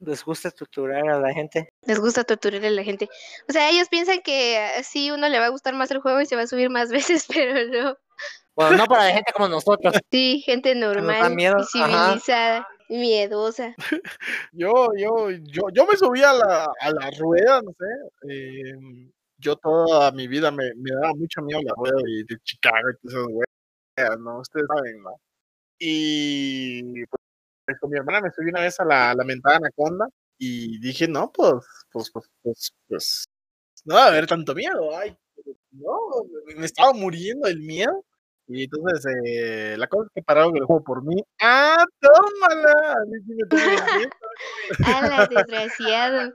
Les 0.00 0.24
gusta 0.24 0.50
torturar 0.50 1.08
a 1.08 1.20
la 1.20 1.32
gente. 1.34 1.68
Les 1.82 2.00
gusta 2.00 2.24
torturar 2.24 2.64
a 2.64 2.70
la 2.70 2.82
gente. 2.82 3.08
O 3.48 3.52
sea, 3.52 3.68
ellos 3.68 3.88
piensan 3.88 4.20
que 4.22 4.58
así 4.78 5.10
uno 5.10 5.28
le 5.28 5.38
va 5.38 5.46
a 5.46 5.50
gustar 5.50 5.74
más 5.74 5.90
el 5.90 6.00
juego 6.00 6.20
y 6.22 6.26
se 6.26 6.36
va 6.36 6.42
a 6.42 6.46
subir 6.46 6.70
más 6.70 6.90
veces, 6.90 7.26
pero 7.28 7.66
no. 7.66 7.96
Bueno, 8.56 8.76
no 8.78 8.86
para 8.86 9.04
la 9.04 9.12
gente 9.12 9.32
como 9.32 9.48
nosotros. 9.48 9.94
Sí, 10.10 10.42
gente 10.44 10.74
normal, 10.74 11.36
civilizada 11.70 12.66
miedosa. 12.90 13.74
yo, 14.52 14.88
yo, 14.96 15.30
yo, 15.30 15.62
yo 15.72 15.86
me 15.86 15.96
subí 15.96 16.22
a 16.22 16.32
la, 16.32 16.66
a 16.80 16.90
la 16.90 17.10
rueda, 17.18 17.62
no 17.62 17.72
sé. 17.72 18.30
Eh, 18.30 18.74
yo 19.38 19.56
toda 19.56 20.12
mi 20.12 20.28
vida 20.28 20.50
me, 20.50 20.74
me, 20.76 20.90
daba 20.92 21.14
mucho 21.14 21.40
miedo 21.42 21.60
la 21.62 21.72
rueda 21.76 21.96
de, 22.04 22.24
de 22.28 22.40
Chicago 22.42 22.90
y 23.02 23.08
esas 23.08 23.26
weas, 23.28 24.18
¿no? 24.20 24.40
Ustedes 24.40 24.66
saben, 24.68 25.02
¿no? 25.02 25.14
Y 25.78 27.06
pues, 27.06 27.78
con 27.80 27.90
mi 27.90 27.98
hermana 27.98 28.20
me 28.22 28.30
subí 28.32 28.50
una 28.50 28.62
vez 28.62 28.78
a 28.80 28.84
la 28.84 29.14
lamentada 29.14 29.56
Anaconda 29.56 30.08
y 30.38 30.78
dije, 30.80 31.08
no, 31.08 31.30
pues, 31.32 31.64
pues, 31.92 32.10
pues, 32.12 32.26
pues, 32.42 32.72
pues, 32.88 33.24
no 33.84 33.94
va 33.94 34.04
a 34.06 34.08
haber 34.08 34.26
tanto 34.26 34.54
miedo, 34.54 34.96
ay, 34.96 35.16
no, 35.72 35.98
me 36.56 36.66
estaba 36.66 36.92
muriendo 36.92 37.48
el 37.48 37.60
miedo 37.60 38.04
y 38.52 38.64
entonces, 38.64 39.06
eh, 39.24 39.76
la 39.78 39.86
cosa 39.86 40.06
es 40.06 40.12
que 40.14 40.22
pararon 40.22 40.56
el 40.56 40.64
juego 40.64 40.82
por 40.82 41.04
mí. 41.04 41.22
¡Ah, 41.40 41.84
tómala! 42.00 42.72
A 42.92 43.04
mí 43.06 43.16
sí 43.24 43.32
me 43.34 44.86
¡Hala, 44.86 45.26
desgraciado! 45.28 46.32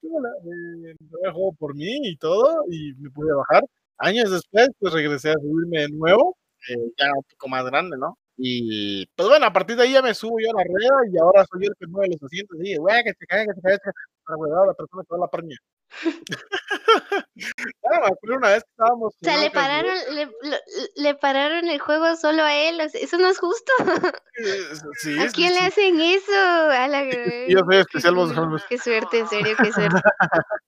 tómala. 0.00 0.30
Eh, 0.44 0.96
el 1.24 1.32
juego 1.32 1.52
por 1.58 1.74
mí 1.74 1.98
y 2.02 2.16
todo, 2.16 2.64
y 2.70 2.94
me 2.94 3.10
pude 3.10 3.32
bajar. 3.34 3.62
Años 3.98 4.30
después, 4.30 4.68
pues 4.78 4.94
regresé 4.94 5.30
a 5.30 5.34
subirme 5.34 5.80
de 5.82 5.88
nuevo, 5.90 6.38
eh, 6.70 6.92
ya 6.96 7.06
un 7.14 7.24
poco 7.30 7.48
más 7.48 7.64
grande, 7.66 7.98
¿no? 7.98 8.16
Y 8.38 9.04
pues 9.16 9.28
bueno, 9.28 9.46
a 9.46 9.52
partir 9.52 9.76
de 9.76 9.82
ahí 9.82 9.92
ya 9.92 10.00
me 10.02 10.14
subo 10.14 10.38
yo 10.40 10.48
a 10.50 10.62
la 10.62 10.64
rueda 10.64 10.96
y 11.12 11.18
ahora 11.18 11.44
soy 11.50 11.64
yo 11.64 11.70
el 11.70 11.76
que 11.78 11.86
mueve 11.88 12.12
los 12.12 12.22
asientos 12.22 12.56
y 12.62 12.76
güey, 12.76 13.02
que 13.04 13.12
se 13.18 13.26
caiga, 13.26 13.52
que 13.52 13.60
se 13.60 13.62
caiga, 13.62 13.78
para 14.24 14.62
a 14.62 14.66
la 14.66 14.74
persona 14.74 15.02
que 15.02 15.08
va 15.10 15.16
a 15.16 15.20
la 15.20 15.28
parña. 15.28 15.56
Una 18.22 18.48
vez 18.48 18.64
que 18.64 18.70
estábamos. 18.70 19.14
O 19.14 19.18
sea, 19.24 19.38
le 19.38 19.50
pararon, 19.50 19.94
le, 20.10 20.28
le, 20.96 21.14
pararon 21.14 21.68
el 21.68 21.78
juego 21.78 22.16
solo 22.16 22.42
a 22.42 22.54
él. 22.54 22.80
eso 22.80 23.18
no 23.18 23.28
es 23.28 23.38
justo. 23.38 23.72
Sí, 25.02 25.18
¿A 25.18 25.28
quién 25.30 25.52
le 25.52 25.58
hacen 25.58 26.00
eso? 26.00 26.32
A 26.32 26.86
la... 26.86 27.02
Yo 27.48 27.58
soy 27.66 27.76
especial, 27.78 28.14
vos, 28.14 28.30
Qué 28.68 28.78
suerte, 28.78 29.18
en 29.18 29.28
serio, 29.28 29.56
qué 29.60 29.72
suerte. 29.72 30.00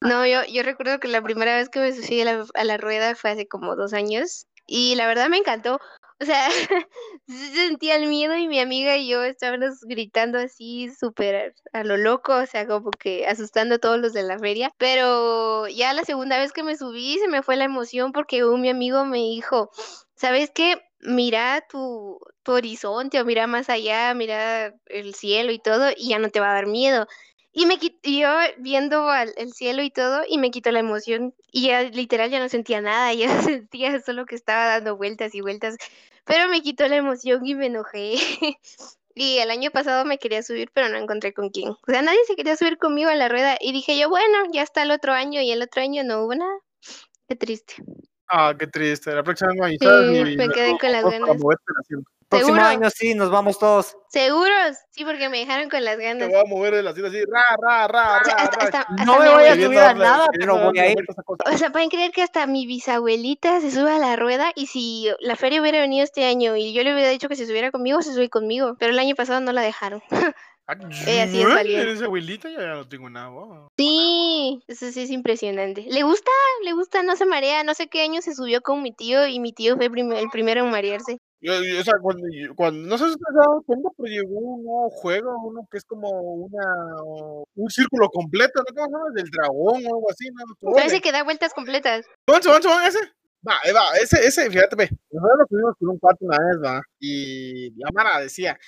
No, 0.00 0.26
yo, 0.26 0.40
yo 0.44 0.64
recuerdo 0.64 0.98
que 0.98 1.06
la 1.06 1.22
primera 1.22 1.54
vez 1.54 1.68
que 1.68 1.78
me 1.78 1.92
subí 1.92 2.20
a 2.22 2.24
la, 2.24 2.44
a 2.54 2.64
la 2.64 2.78
rueda 2.78 3.14
fue 3.14 3.30
hace 3.30 3.46
como 3.46 3.76
dos 3.76 3.92
años. 3.92 4.48
Y 4.66 4.96
la 4.96 5.06
verdad 5.06 5.28
me 5.28 5.36
encantó. 5.36 5.80
O 6.20 6.24
sea, 6.24 6.48
sentía 7.26 7.96
el 7.96 8.06
miedo 8.06 8.36
y 8.36 8.46
mi 8.46 8.60
amiga 8.60 8.96
y 8.96 9.08
yo 9.08 9.24
estábamos 9.24 9.80
gritando 9.82 10.38
así 10.38 10.90
súper 10.90 11.54
a 11.72 11.82
lo 11.84 11.96
loco, 11.96 12.34
o 12.36 12.46
sea, 12.46 12.66
como 12.66 12.90
que 12.90 13.26
asustando 13.26 13.76
a 13.76 13.78
todos 13.78 13.98
los 13.98 14.12
de 14.12 14.22
la 14.22 14.38
feria. 14.38 14.70
Pero 14.76 15.66
ya 15.68 15.94
la 15.94 16.04
segunda 16.04 16.38
vez 16.38 16.52
que 16.52 16.62
me 16.62 16.76
subí 16.76 17.18
se 17.18 17.28
me 17.28 17.42
fue 17.42 17.56
la 17.56 17.64
emoción 17.64 18.12
porque 18.12 18.44
mi 18.44 18.68
amigo 18.68 19.04
me 19.06 19.18
dijo, 19.18 19.70
¿sabes 20.14 20.50
qué? 20.54 20.82
Mira 21.00 21.64
tu, 21.70 22.18
tu 22.42 22.52
horizonte 22.52 23.20
o 23.20 23.24
mira 23.24 23.46
más 23.46 23.70
allá, 23.70 24.12
mira 24.14 24.74
el 24.86 25.14
cielo 25.14 25.52
y 25.52 25.58
todo 25.58 25.90
y 25.96 26.10
ya 26.10 26.18
no 26.18 26.28
te 26.28 26.40
va 26.40 26.50
a 26.50 26.54
dar 26.54 26.66
miedo. 26.66 27.06
Y 27.52 27.66
me 27.66 27.78
yo 28.02 28.28
viendo 28.58 29.08
al, 29.08 29.34
el 29.36 29.52
cielo 29.52 29.82
y 29.82 29.90
todo, 29.90 30.22
y 30.28 30.38
me 30.38 30.50
quitó 30.52 30.70
la 30.70 30.78
emoción. 30.80 31.34
Y 31.50 31.66
ya 31.66 31.82
literal 31.82 32.30
ya 32.30 32.38
no 32.38 32.48
sentía 32.48 32.80
nada, 32.80 33.12
ya 33.14 33.42
sentía 33.42 34.00
solo 34.00 34.26
que 34.26 34.36
estaba 34.36 34.66
dando 34.66 34.96
vueltas 34.96 35.34
y 35.34 35.40
vueltas. 35.40 35.76
Pero 36.24 36.48
me 36.48 36.62
quitó 36.62 36.86
la 36.88 36.96
emoción 36.96 37.44
y 37.44 37.54
me 37.54 37.66
enojé. 37.66 38.14
y 39.14 39.38
el 39.38 39.50
año 39.50 39.70
pasado 39.70 40.04
me 40.04 40.18
quería 40.18 40.42
subir, 40.42 40.70
pero 40.72 40.88
no 40.88 40.96
encontré 40.96 41.32
con 41.32 41.50
quién. 41.50 41.70
O 41.70 41.78
sea, 41.86 42.02
nadie 42.02 42.20
se 42.26 42.36
quería 42.36 42.56
subir 42.56 42.78
conmigo 42.78 43.10
a 43.10 43.14
la 43.14 43.28
rueda. 43.28 43.56
Y 43.60 43.72
dije 43.72 43.98
yo, 43.98 44.08
bueno, 44.08 44.38
ya 44.52 44.62
está 44.62 44.82
el 44.82 44.90
otro 44.90 45.12
año, 45.12 45.40
y 45.40 45.50
el 45.50 45.62
otro 45.62 45.82
año 45.82 46.04
no 46.04 46.24
hubo 46.24 46.34
nada. 46.34 46.58
Qué 47.28 47.36
triste. 47.36 47.74
Ah, 48.28 48.54
qué 48.58 48.66
triste. 48.66 49.12
La 49.12 49.22
próxima 49.22 49.52
me 49.52 50.36
me 50.36 50.48
quedé 50.48 50.78
con 50.78 50.92
las 50.92 51.04
ganas. 51.04 51.36
Próximo 52.30 52.54
¿Seguro? 52.56 52.64
año 52.70 52.90
sí, 52.90 53.14
nos 53.14 53.28
vamos 53.30 53.58
todos. 53.58 53.96
¿Seguros? 54.08 54.76
Sí, 54.92 55.04
porque 55.04 55.28
me 55.28 55.38
dejaron 55.38 55.68
con 55.68 55.84
las 55.84 55.96
Te 55.98 56.04
ganas. 56.04 56.28
voy 56.28 56.38
a 56.40 56.44
mover 56.44 56.74
el 56.74 56.86
asiento 56.86 57.08
así, 57.10 57.22
ra, 57.24 57.42
ra, 57.60 57.88
ra, 57.88 58.20
O 58.20 58.24
sea, 58.24 58.34
ra, 58.36 58.42
hasta, 58.44 58.56
ra. 58.58 58.64
hasta- 58.64 58.80
hasta 58.82 59.04
No 59.04 59.18
me 59.18 59.28
voy 59.30 59.44
a 59.46 59.54
subir 59.54 59.78
a 59.78 59.94
nada, 59.94 60.28
pero 60.32 60.56
voy 60.58 60.78
a 60.78 60.90
ir. 60.92 61.04
O 61.52 61.58
sea, 61.58 61.70
pueden 61.72 61.90
creer 61.90 62.12
que 62.12 62.22
hasta 62.22 62.46
mi 62.46 62.66
bisabuelita 62.66 63.60
se 63.60 63.70
sube 63.72 63.90
a 63.92 63.98
la 63.98 64.14
rueda 64.16 64.52
y 64.54 64.66
si 64.68 65.08
la 65.20 65.34
feria 65.36 65.60
hubiera 65.60 65.80
venido 65.80 66.04
este 66.04 66.24
año 66.24 66.56
y 66.56 66.72
yo 66.72 66.82
le 66.84 66.92
hubiera 66.94 67.08
dicho 67.10 67.28
que 67.28 67.36
se 67.36 67.46
subiera 67.46 67.70
conmigo, 67.72 68.00
se 68.02 68.14
sube 68.14 68.30
conmigo. 68.30 68.76
Pero 68.78 68.92
el 68.92 68.98
año 68.98 69.14
pasado 69.16 69.40
no 69.40 69.52
la 69.52 69.62
dejaron. 69.62 70.00
Ella 71.08 71.26
sí 71.26 71.40
es 71.42 71.48
valiente. 71.48 71.82
Eres 71.82 72.00
abuelita, 72.02 72.48
ya 72.48 72.60
no 72.74 72.88
tengo 72.88 73.10
nada. 73.10 73.28
wow. 73.30 73.66
Sí, 73.76 74.62
eso 74.68 74.92
sí 74.92 75.02
es 75.02 75.10
impresionante. 75.10 75.84
Le 75.88 76.04
gusta, 76.04 76.30
le 76.62 76.72
gusta, 76.74 77.02
no 77.02 77.16
se 77.16 77.26
marea. 77.26 77.64
No 77.64 77.74
sé 77.74 77.88
qué 77.88 78.02
año 78.02 78.22
se 78.22 78.36
subió 78.36 78.60
con 78.60 78.80
mi 78.80 78.92
tío 78.92 79.26
y 79.26 79.40
mi 79.40 79.52
tío 79.52 79.76
fue 79.76 79.90
prim- 79.90 80.12
el 80.12 80.28
primero 80.30 80.64
en 80.64 80.70
marearse. 80.70 81.18
Yo, 81.42 81.54
yo, 81.64 81.80
o 81.80 81.84
sea, 81.84 81.94
cuando, 82.02 82.22
cuando, 82.54 82.86
no 82.86 82.98
sé 82.98 83.04
si 83.04 83.10
ustedes 83.12 83.32
se 83.32 83.40
han 83.40 83.46
dado 83.46 83.62
cuenta, 83.62 83.88
pero 83.96 84.08
llegó 84.08 84.38
un 84.38 84.62
nuevo 84.62 84.90
juego, 84.90 85.38
uno 85.46 85.66
que 85.70 85.78
es 85.78 85.84
como 85.84 86.10
una, 86.10 87.02
un 87.54 87.70
círculo 87.70 88.10
completo, 88.10 88.60
¿no? 88.60 88.74
¿Cómo 88.74 88.86
se 88.86 88.92
llama? 88.92 89.04
Del 89.14 89.30
dragón 89.30 89.86
o 89.86 89.94
algo 89.94 90.10
así, 90.10 90.28
¿no? 90.34 90.72
Parece 90.74 91.00
que 91.00 91.12
da 91.12 91.24
vueltas 91.24 91.54
completas. 91.54 92.04
Subón, 92.26 92.42
subón, 92.42 92.62
subón, 92.62 92.82
ese. 92.84 92.98
Va, 93.48 93.54
va, 93.74 93.96
ese, 94.02 94.18
ese, 94.26 94.50
fíjate, 94.50 94.76
ve. 94.76 94.90
Nosotros 95.10 95.38
lo 95.38 95.46
tuvimos 95.46 95.74
con 95.78 95.88
un 95.88 95.98
cuarto 95.98 96.26
una 96.26 96.36
vez, 96.36 96.58
va. 96.62 96.82
Y 96.98 97.70
la 97.80 97.88
Mara 97.94 98.20
decía, 98.20 98.58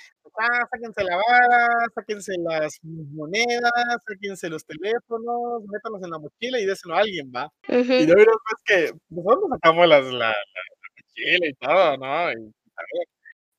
ah, 0.41 0.67
sáquense 0.71 1.05
la 1.05 1.17
vara, 1.17 1.69
sáquense 1.95 2.33
las 2.39 2.79
monedas, 2.83 3.71
sáquense 4.09 4.49
los 4.49 4.65
teléfonos, 4.65 5.63
métanlos 5.71 6.03
en 6.03 6.11
la 6.11 6.19
mochila 6.19 6.59
y 6.59 6.65
déselo 6.65 6.95
a 6.95 7.01
alguien, 7.01 7.31
va. 7.37 7.51
Y 7.69 7.81
Ujú. 7.81 7.93
luego 7.93 8.15
vieron, 8.17 8.35
pues, 8.49 8.63
que 8.65 8.99
nosotros 9.11 9.51
sacamos 9.51 9.87
las, 9.89 10.07
la, 10.07 10.11
la, 10.11 10.29
la 10.29 10.89
mochila 10.97 11.47
y 11.47 11.55
todo, 11.55 11.97
¿no? 11.99 12.33
Y, 12.33 12.62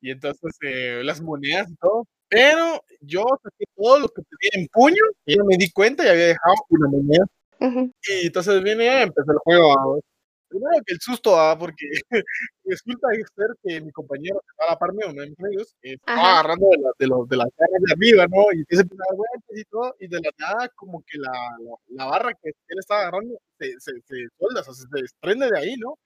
y 0.00 0.10
entonces 0.10 0.56
eh, 0.62 1.00
las 1.02 1.20
monedas 1.20 1.70
y 1.70 1.76
todo. 1.76 2.06
Pero 2.28 2.82
yo 3.00 3.24
saqué 3.42 3.64
todo 3.76 4.00
lo 4.00 4.08
que 4.08 4.22
tenía 4.22 4.62
en 4.64 4.68
puño 4.68 5.02
y 5.24 5.38
me 5.38 5.56
di 5.56 5.70
cuenta 5.70 6.04
y 6.04 6.08
había 6.08 6.26
dejado 6.26 6.54
una 6.68 6.88
moneda. 6.88 7.26
Ujú. 7.60 7.92
Y 8.08 8.26
entonces 8.26 8.62
viene 8.62 8.84
y 8.84 9.02
empezó 9.02 9.32
el 9.32 9.38
juego. 9.38 9.68
¿va? 9.68 10.00
Primero 10.48 10.74
que 10.84 10.94
el 10.94 11.00
susto, 11.00 11.32
¿va? 11.32 11.58
porque 11.58 11.86
resulta 12.64 13.08
ser 13.34 13.46
que 13.62 13.80
mi 13.80 13.90
compañero 13.92 14.40
que 14.40 14.50
estaba 14.50 14.70
a 14.70 14.74
la 14.74 14.78
par 14.78 14.92
mío, 14.92 15.06
uno 15.10 15.22
de 15.22 15.30
mis 15.30 15.40
amigos, 15.40 15.74
estaba 15.80 16.40
agarrando 16.40 16.66
de, 16.70 16.78
la, 16.78 16.90
de, 16.98 17.06
los, 17.06 17.28
de 17.28 17.36
las 17.36 17.48
garras 17.56 17.82
de 17.82 17.92
arriba, 17.92 18.26
¿no? 18.28 18.52
Y 18.52 18.58
empieza 18.60 18.82
a 18.82 18.86
dar 18.86 19.16
vueltas 19.16 19.56
y 19.56 19.64
todo, 19.64 19.96
y 20.00 20.08
de 20.08 20.20
la 20.20 20.30
nada, 20.38 20.68
como 20.76 21.02
que 21.06 21.18
la, 21.18 21.32
la, 21.32 21.74
la 21.88 22.04
barra 22.06 22.32
que 22.42 22.50
él 22.50 22.78
estaba 22.78 23.02
agarrando 23.02 23.38
se, 23.58 23.72
se, 23.80 23.92
se 24.04 24.26
o 24.38 24.62
sea, 24.62 24.74
se 24.74 24.86
desprende 24.92 25.50
de 25.50 25.58
ahí, 25.58 25.74
¿no? 25.76 25.98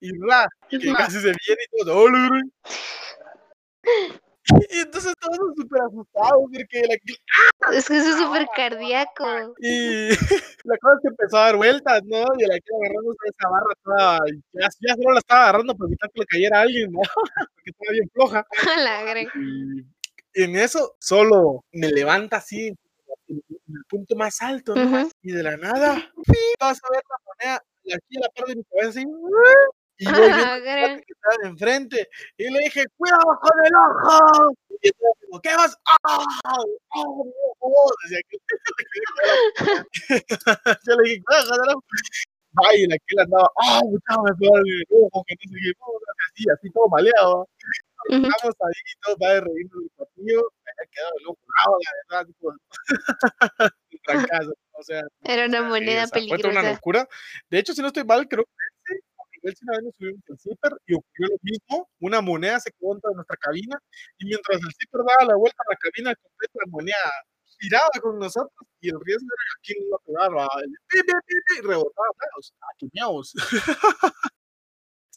Y 0.00 0.10
ra, 0.28 0.46
que 0.68 0.78
casi 0.92 1.20
se 1.20 1.32
viene 1.32 1.62
y 1.72 1.84
todo. 1.84 2.06
Y 4.70 4.78
entonces 4.78 5.12
todos 5.20 5.38
súper 5.56 5.82
asustados, 5.82 6.44
porque 6.52 6.82
la, 6.86 6.96
Es 7.76 7.88
que 7.88 7.96
eso 7.96 8.10
es 8.10 8.16
súper 8.16 8.46
cardíaco. 8.54 9.54
Y 9.58 10.08
la 10.64 10.78
cosa 10.78 10.94
es 10.94 11.02
que 11.02 11.08
empezó 11.08 11.36
a 11.38 11.46
dar 11.46 11.56
vueltas, 11.56 12.02
¿no? 12.04 12.24
Y 12.38 12.46
la 12.46 12.54
que 12.54 12.70
agarrando 12.80 13.14
esa 13.24 13.48
barra 13.48 13.74
toda, 13.82 14.18
ya, 14.52 14.68
ya 14.80 14.94
solo 14.94 15.12
la 15.12 15.18
estaba 15.18 15.42
agarrando 15.42 15.74
para 15.74 15.88
evitar 15.88 16.10
que 16.12 16.20
le 16.20 16.26
cayera 16.26 16.58
a 16.58 16.62
alguien, 16.62 16.92
¿no? 16.92 17.00
Porque 17.54 17.70
estaba 17.70 17.92
bien 17.92 18.10
floja. 18.12 18.46
La. 18.76 19.22
Y 19.22 20.42
en 20.42 20.56
eso 20.56 20.96
solo 21.00 21.64
me 21.72 21.88
levanta 21.88 22.36
así 22.36 22.68
en 22.68 22.76
en 23.28 23.76
el 23.76 23.84
punto 23.88 24.16
más 24.16 24.40
alto, 24.42 24.74
¿no? 24.74 25.08
Y 25.22 25.32
de 25.32 25.42
la 25.42 25.56
nada, 25.56 26.12
vas 26.60 26.80
a 26.82 26.92
ver 26.92 27.02
la 27.08 27.16
moneda 27.26 27.62
aquí 27.94 28.16
a 28.16 28.20
la 28.20 28.28
par 28.30 28.46
de 28.46 28.56
mi 28.56 28.64
cabeza 28.64 29.00
así. 29.00 29.06
Y 29.98 30.04
yo 30.04 30.12
gran. 30.12 30.12
que 31.06 31.12
estaba 31.12 31.36
de 31.42 31.48
enfrente. 31.48 32.08
Y 32.36 32.50
le 32.50 32.58
dije, 32.60 32.84
cuidado 32.96 33.38
con 33.40 33.64
el 33.64 33.72
ojo. 33.74 34.52
Y 34.82 34.88
entonces, 34.88 35.24
como, 35.24 35.40
¿qué 35.40 35.56
vas? 35.56 35.76
¡Ah! 35.86 36.24
¡Ah, 36.44 37.04
mi 37.24 37.32
ojo! 37.60 37.90
Decía 38.04 38.20
yo 40.86 40.94
le 40.96 41.02
dije, 41.08 41.22
cuidado 41.24 41.48
con 41.48 41.58
el 41.64 41.70
ojo. 41.76 41.84
Ay, 42.64 42.86
que 42.88 42.94
él 43.08 43.20
andaba, 43.20 43.48
¡ah, 43.62 43.80
muchacho, 43.84 44.22
me 44.22 44.32
pegó 44.38 44.56
en 44.56 44.66
el 44.66 44.84
ojo! 44.90 45.24
Que 45.26 45.34
no 45.34 45.52
sé 45.52 45.58
qué, 45.62 45.72
así, 46.32 46.44
así 46.52 46.70
todo 46.70 46.88
maleado. 46.88 47.48
Estamos 48.08 48.54
ahí 48.60 48.80
y 48.86 49.00
todo 49.00 49.16
va 49.22 49.32
de 49.34 49.40
reír 49.40 49.68
del 49.68 49.90
partido. 49.96 50.42
Me 50.64 50.70
había 50.70 50.90
quedado 50.92 51.12
loco, 51.24 51.40
bravo, 51.46 51.78
la 51.84 52.16
verdad, 52.16 52.26
tipo, 52.26 52.48
un 53.92 54.00
trancazo, 54.04 54.52
o 54.72 54.82
sea. 54.82 55.02
Era 55.24 55.46
una 55.46 55.62
moneda 55.62 56.04
o 56.04 56.06
sea, 56.06 56.22
fue 56.28 56.38
toda 56.38 56.50
una 56.50 56.60
peligrosa. 56.60 56.72
locura. 56.72 57.08
De 57.50 57.58
hecho, 57.58 57.72
si 57.74 57.80
no 57.82 57.88
estoy 57.88 58.04
mal, 58.04 58.28
creo 58.28 58.44
que 58.44 58.50
si 59.54 59.64
una 59.64 59.76
vez 59.78 59.84
nos 59.84 59.94
subimos 59.96 60.22
al 60.30 60.38
zipper 60.38 60.72
y 60.86 60.94
ocurrió 60.94 61.26
lo 61.28 61.38
mismo. 61.42 61.88
Una 62.00 62.20
moneda 62.20 62.58
se 62.60 62.70
quedó 62.72 62.92
dentro 62.92 63.10
de 63.10 63.16
nuestra 63.16 63.36
cabina 63.36 63.78
y 64.18 64.26
mientras 64.26 64.58
el 64.60 64.72
zipper 64.80 65.00
daba 65.06 65.24
la 65.32 65.36
vuelta 65.36 65.62
a 65.66 65.70
la 65.72 65.76
cabina 65.76 66.14
completa, 66.16 66.58
la 66.64 66.70
moneda 66.70 67.10
giraba 67.58 67.88
con 68.02 68.18
nosotros 68.18 68.68
y 68.80 68.88
el 68.88 68.98
riesgo 69.04 69.26
era 69.26 69.44
que 69.62 69.72
quién 69.72 69.86
iba 69.86 69.96
a 69.96 70.04
pegar, 70.04 70.36
va, 70.36 70.48
el 70.62 70.70
pi, 70.88 70.98
pi, 71.00 71.12
pi, 71.26 71.34
pi, 71.46 71.54
y 71.58 71.66
rebotaba, 71.66 72.08
ah, 72.20 72.74
qué 72.78 72.86
miaos. 72.92 73.32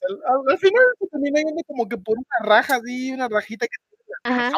al, 0.01 0.15
al- 0.25 0.51
al 0.51 0.57
final 0.57 0.83
se 0.99 1.07
terminó 1.07 1.37
yendo 1.39 1.63
como 1.67 1.87
que 1.89 1.97
por 1.97 2.17
una 2.17 2.49
raja 2.49 2.75
así, 2.75 3.11
una 3.11 3.27
rajita 3.27 3.67
que 3.67 3.75
Ajá. 4.23 4.51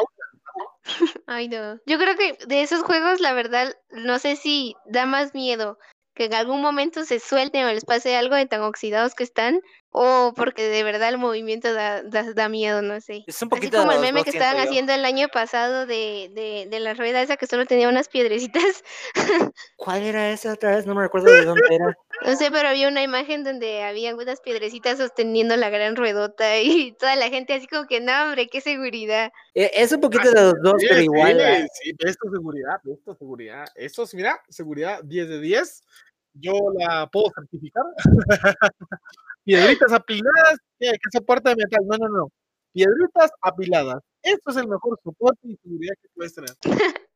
Ay, 1.27 1.47
no. 1.47 1.79
Yo 1.85 1.97
creo 1.97 2.15
que 2.17 2.37
de 2.47 2.61
esos 2.63 2.81
juegos, 2.83 3.19
la 3.19 3.33
verdad, 3.33 3.73
no 3.91 4.19
sé 4.19 4.35
si 4.35 4.75
da 4.85 5.05
más 5.05 5.33
miedo 5.33 5.77
que 6.21 6.25
en 6.25 6.35
algún 6.35 6.61
momento 6.61 7.03
se 7.03 7.19
suelten 7.19 7.65
o 7.65 7.71
les 7.73 7.83
pase 7.83 8.15
algo 8.15 8.35
de 8.35 8.45
tan 8.45 8.61
oxidados 8.61 9.15
que 9.15 9.23
están, 9.23 9.59
o 9.89 10.33
porque 10.35 10.67
de 10.69 10.83
verdad 10.83 11.09
el 11.09 11.17
movimiento 11.17 11.73
da, 11.73 12.03
da, 12.03 12.31
da 12.33 12.47
miedo, 12.47 12.83
no 12.83 13.01
sé. 13.01 13.23
Es 13.25 13.41
un 13.41 13.47
Así 13.47 13.49
poquito 13.49 13.79
como 13.79 13.89
de 13.89 13.95
el 13.97 14.01
meme 14.03 14.23
que 14.23 14.29
estaban 14.29 14.57
yo. 14.57 14.63
haciendo 14.63 14.93
el 14.93 15.03
año 15.03 15.27
pasado 15.29 15.87
de, 15.87 16.29
de, 16.33 16.67
de 16.69 16.79
la 16.79 16.93
rueda 16.93 17.21
esa 17.23 17.37
que 17.37 17.47
solo 17.47 17.65
tenía 17.65 17.89
unas 17.89 18.07
piedrecitas. 18.07 18.83
¿Cuál 19.77 20.03
era 20.03 20.29
esa 20.31 20.53
otra 20.53 20.75
vez? 20.75 20.85
No 20.85 20.93
me 20.93 21.01
recuerdo 21.01 21.31
de 21.31 21.43
dónde 21.43 21.63
era. 21.71 21.97
No 22.23 22.35
sé, 22.35 22.51
pero 22.51 22.69
había 22.69 22.87
una 22.87 23.01
imagen 23.01 23.43
donde 23.43 23.81
había 23.81 24.13
unas 24.13 24.41
piedrecitas 24.41 24.99
sosteniendo 24.99 25.57
la 25.57 25.71
gran 25.71 25.95
ruedota 25.95 26.59
y 26.59 26.91
toda 26.99 27.15
la 27.15 27.29
gente 27.29 27.53
así 27.53 27.65
como 27.65 27.87
que, 27.87 27.99
no, 27.99 28.11
hombre, 28.25 28.47
qué 28.47 28.61
seguridad. 28.61 29.31
Eh, 29.55 29.71
Es 29.73 29.91
un 29.91 30.01
poquito 30.01 30.29
de 30.29 30.39
los 30.39 30.53
dos, 30.61 30.75
Sí, 30.77 30.85
pero 30.87 30.99
sí, 30.99 31.05
igual. 31.05 31.39
¿eh? 31.39 31.65
Sí, 31.81 31.89
esto 31.97 32.27
es 32.27 32.31
seguridad, 32.31 32.75
esto 32.85 33.11
es 33.13 33.17
seguridad. 33.17 33.65
Esto 33.73 34.03
es, 34.03 34.13
mira, 34.13 34.39
seguridad 34.49 34.99
10 35.03 35.29
de 35.29 35.41
10. 35.41 35.83
Yo 36.33 36.53
la 36.77 37.07
puedo 37.07 37.31
certificar. 37.35 37.83
Piedritas 39.43 39.91
apiladas, 39.91 40.57
¿qué? 40.79 40.91
¿Qué 40.91 41.09
soporte 41.11 41.49
de 41.49 41.55
metal? 41.55 41.85
No, 41.85 41.97
no, 41.97 42.09
no. 42.09 42.31
Piedritas 42.73 43.31
apiladas. 43.41 44.01
Esto 44.21 44.51
es 44.51 44.57
el 44.57 44.67
mejor 44.67 44.99
soporte 45.03 45.39
y 45.43 45.57
seguridad 45.57 45.93
que 46.01 46.09
puedes 46.15 46.33
tener. 46.35 46.51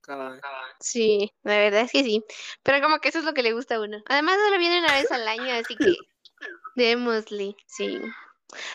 Cabal. 0.00 0.40
Sí, 0.80 1.32
la 1.42 1.58
verdad 1.58 1.82
es 1.82 1.92
que 1.92 2.04
sí. 2.04 2.24
Pero 2.62 2.80
como 2.82 2.98
que 2.98 3.08
eso 3.08 3.18
es 3.18 3.24
lo 3.24 3.34
que 3.34 3.42
le 3.42 3.52
gusta 3.52 3.76
a 3.76 3.80
uno. 3.80 4.02
Además, 4.08 4.36
solo 4.44 4.58
viene 4.58 4.78
una 4.78 4.92
vez 4.92 5.10
al 5.10 5.26
año, 5.26 5.52
así 5.54 5.76
que 5.76 5.94
démosle, 6.76 7.56
sí. 7.66 8.00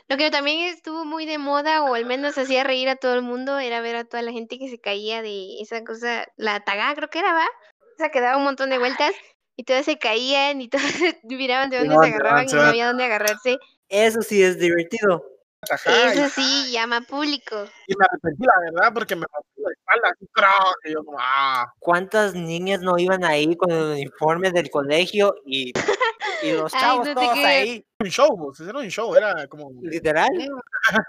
Lo 0.09 0.17
que 0.17 0.31
también 0.31 0.67
estuvo 0.67 1.05
muy 1.05 1.25
de 1.25 1.37
moda, 1.37 1.83
o 1.83 1.93
al 1.93 2.05
menos 2.05 2.37
hacía 2.37 2.63
reír 2.63 2.89
a 2.89 2.97
todo 2.97 3.13
el 3.15 3.21
mundo, 3.21 3.57
era 3.59 3.81
ver 3.81 3.95
a 3.95 4.03
toda 4.03 4.21
la 4.21 4.31
gente 4.31 4.59
que 4.59 4.69
se 4.69 4.79
caía 4.79 5.21
de 5.21 5.61
esa 5.61 5.83
cosa, 5.83 6.27
la 6.35 6.63
tagada 6.63 6.95
creo 6.95 7.09
que 7.09 7.19
era, 7.19 7.33
¿va? 7.33 7.45
O 7.45 7.97
sea, 7.97 8.09
que 8.09 8.19
daba 8.19 8.37
un 8.37 8.43
montón 8.43 8.69
de 8.69 8.79
vueltas 8.79 9.13
y 9.55 9.63
todas 9.63 9.85
se 9.85 9.97
caían 9.97 10.61
y 10.61 10.69
todos 10.69 10.83
miraban 11.23 11.69
de 11.69 11.79
dónde 11.79 11.95
se 11.95 12.13
agarraban 12.13 12.47
y 12.49 12.53
no 12.53 12.61
había 12.61 12.87
dónde 12.87 13.05
agarrarse. 13.05 13.57
Eso 13.89 14.21
sí 14.21 14.41
es 14.41 14.57
divertido. 14.57 15.25
Ajá, 15.69 16.11
Eso 16.11 16.27
sí, 16.29 16.71
llama 16.71 17.01
público. 17.01 17.67
y 17.87 17.95
me 17.95 18.05
arrepentí, 18.05 18.43
la 18.45 18.71
verdad, 18.71 18.93
porque 18.95 19.15
me 19.15 19.25
rompí 19.31 19.61
la 19.61 19.69
espalda. 19.71 20.75
Y 20.85 20.93
yo 20.93 21.03
como, 21.05 21.17
ah. 21.21 21.71
¿Cuántas 21.77 22.33
niñas 22.33 22.81
no 22.81 22.97
iban 22.97 23.23
ahí 23.23 23.55
con 23.55 23.69
el 23.69 23.83
uniforme 23.83 24.49
del 24.51 24.71
colegio 24.71 25.35
y, 25.45 25.71
y 26.41 26.51
los 26.53 26.73
Ay, 26.73 26.81
chavos 26.81 27.07
no 27.07 27.13
te 27.15 27.21
todos 27.25 27.37
ahí? 27.37 27.85
Un 27.99 28.07
show, 28.09 28.37
pues, 28.37 28.59
era 28.67 28.79
un 28.79 28.87
show, 28.89 29.15
era 29.15 29.47
como... 29.47 29.69
Literal. 29.81 30.29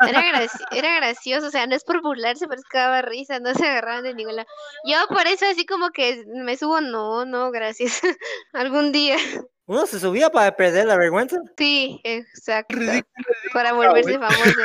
Era, 0.06 0.20
graci- 0.22 0.66
era 0.72 0.96
gracioso, 0.96 1.46
o 1.46 1.50
sea, 1.50 1.66
no 1.66 1.74
es 1.74 1.84
por 1.84 2.02
burlarse, 2.02 2.46
pero 2.46 2.60
es 2.60 2.66
que 2.70 2.78
daba 2.78 3.02
risa, 3.02 3.38
no 3.40 3.54
se 3.54 3.66
agarraban 3.66 4.04
de 4.04 4.14
ningún 4.14 4.36
lado. 4.36 4.48
Yo 4.86 4.96
por 5.08 5.26
eso 5.26 5.46
así 5.50 5.64
como 5.64 5.90
que 5.90 6.24
me 6.26 6.56
subo, 6.56 6.80
no, 6.80 7.24
no, 7.24 7.50
gracias. 7.50 8.00
Algún 8.52 8.92
día. 8.92 9.16
Uno 9.66 9.86
se 9.86 10.00
subía 10.00 10.28
para 10.28 10.54
perder 10.54 10.86
la 10.86 10.96
vergüenza. 10.98 11.36
Sí, 11.56 12.00
exacto. 12.04 12.76
Ridículo, 12.76 13.04
Para 13.52 13.72
volverse 13.72 14.18
famoso. 14.18 14.60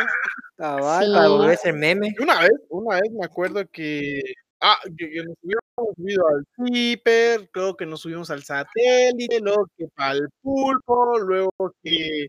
Cabal, 0.58 1.06
Sí. 1.06 1.14
para 1.14 1.28
volverse 1.30 1.72
meme. 1.72 2.14
Una 2.20 2.42
vez, 2.42 2.52
una 2.70 2.96
vez 2.96 3.12
me 3.12 3.26
acuerdo 3.26 3.64
que, 3.72 4.22
ah, 4.60 4.80
que, 4.98 5.10
que 5.12 5.24
nos 5.24 5.36
subido 5.78 6.24
al 6.28 6.46
Zipper, 6.56 7.50
creo 7.52 7.76
que 7.76 7.86
nos 7.86 8.02
subimos 8.02 8.30
al 8.32 8.44
satélite, 8.44 9.40
luego 9.42 9.68
que 9.78 9.88
para 9.96 10.14
el 10.14 10.28
pulpo, 10.42 11.20
luego 11.20 11.52
que... 11.84 12.28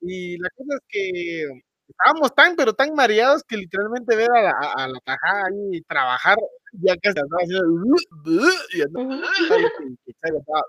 Y 0.00 0.38
la 0.38 0.48
cosa 0.50 0.74
es 0.76 0.80
que 0.88 1.42
estábamos 1.88 2.34
tan, 2.34 2.54
pero 2.56 2.72
tan 2.74 2.94
mareados 2.94 3.42
que 3.44 3.56
literalmente 3.56 4.14
ver 4.16 4.28
a 4.34 4.42
la, 4.42 4.50
a, 4.76 4.88
la 4.88 5.00
tajada 5.00 5.46
ahí 5.46 5.80
trabajar, 5.82 6.36
ya 6.72 6.92
andaba 6.92 7.42
haciendo... 7.42 7.96
Y 8.74 8.82
andaba, 8.82 9.18
que- 9.78 9.96
que 10.04 10.12
Chairo 10.20 10.38
estaba, 10.38 10.62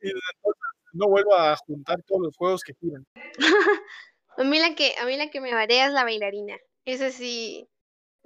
y 0.00 0.08
entonces 0.08 0.62
no 0.92 1.08
vuelvo 1.08 1.34
a 1.34 1.56
juntar 1.56 2.02
todos 2.06 2.22
los 2.22 2.36
juegos 2.36 2.62
que 2.62 2.74
giran. 2.80 3.04
A 4.36 4.42
mí 4.42 4.58
la 4.58 4.74
que, 4.74 4.94
a 5.00 5.06
mí 5.06 5.16
la 5.16 5.30
que 5.30 5.40
me 5.40 5.52
marea 5.52 5.86
es 5.86 5.92
la 5.92 6.02
bailarina. 6.02 6.56
Esa 6.84 7.12
sí, 7.12 7.68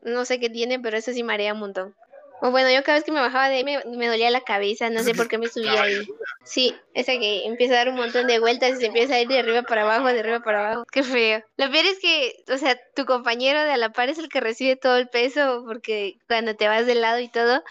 no 0.03 0.25
sé 0.25 0.41
qué 0.41 0.51
tiene, 0.51 0.79
pero 0.81 0.97
esa 0.97 1.13
sí 1.13 1.23
marea 1.23 1.55
un 1.55 1.61
montón. 1.61 1.95
O 2.41 2.53
bueno, 2.53 2.71
yo 2.71 2.85
cada 2.85 2.99
vez 2.99 3.05
que 3.05 3.11
me 3.11 3.21
bajaba 3.21 3.49
de 3.49 3.57
ahí 3.57 3.65
me, 3.65 3.83
me 3.85 4.07
dolía 4.07 4.31
la 4.31 4.43
cabeza, 4.43 4.91
no 4.91 5.03
sé 5.03 5.13
por 5.15 5.27
qué 5.27 5.39
me 5.39 5.49
subía 5.49 5.83
ahí. 5.83 6.09
Sí, 6.45 6.75
esa 6.95 7.13
que 7.13 7.47
empieza 7.47 7.75
a 7.75 7.79
dar 7.79 7.89
un 7.89 7.97
montón 7.97 8.29
de 8.29 8.39
vueltas 8.39 8.73
y 8.73 8.77
se 8.77 8.87
empieza 8.87 9.15
a 9.15 9.21
ir 9.21 9.29
de 9.29 9.41
arriba 9.41 9.63
para 9.63 9.83
abajo, 9.83 10.07
de 10.07 10.21
arriba 10.21 10.41
para 10.41 10.67
abajo. 10.67 10.85
Qué 10.93 11.03
feo. 11.03 11.43
Lo 11.57 11.71
peor 11.71 11.85
es 11.87 11.99
que, 11.99 12.45
o 12.53 12.57
sea, 12.57 12.79
tu 12.95 13.07
compañero 13.07 13.63
de 13.65 13.73
a 13.73 13.77
la 13.77 13.91
par 13.91 14.09
es 14.09 14.19
el 14.19 14.29
que 14.29 14.41
recibe 14.41 14.77
todo 14.77 14.97
el 14.99 15.09
peso 15.09 15.65
porque 15.67 16.19
cuando 16.29 16.55
te 16.55 16.69
vas 16.69 16.87
de 16.87 16.95
lado 16.95 17.19
y 17.19 17.29
todo. 17.29 17.63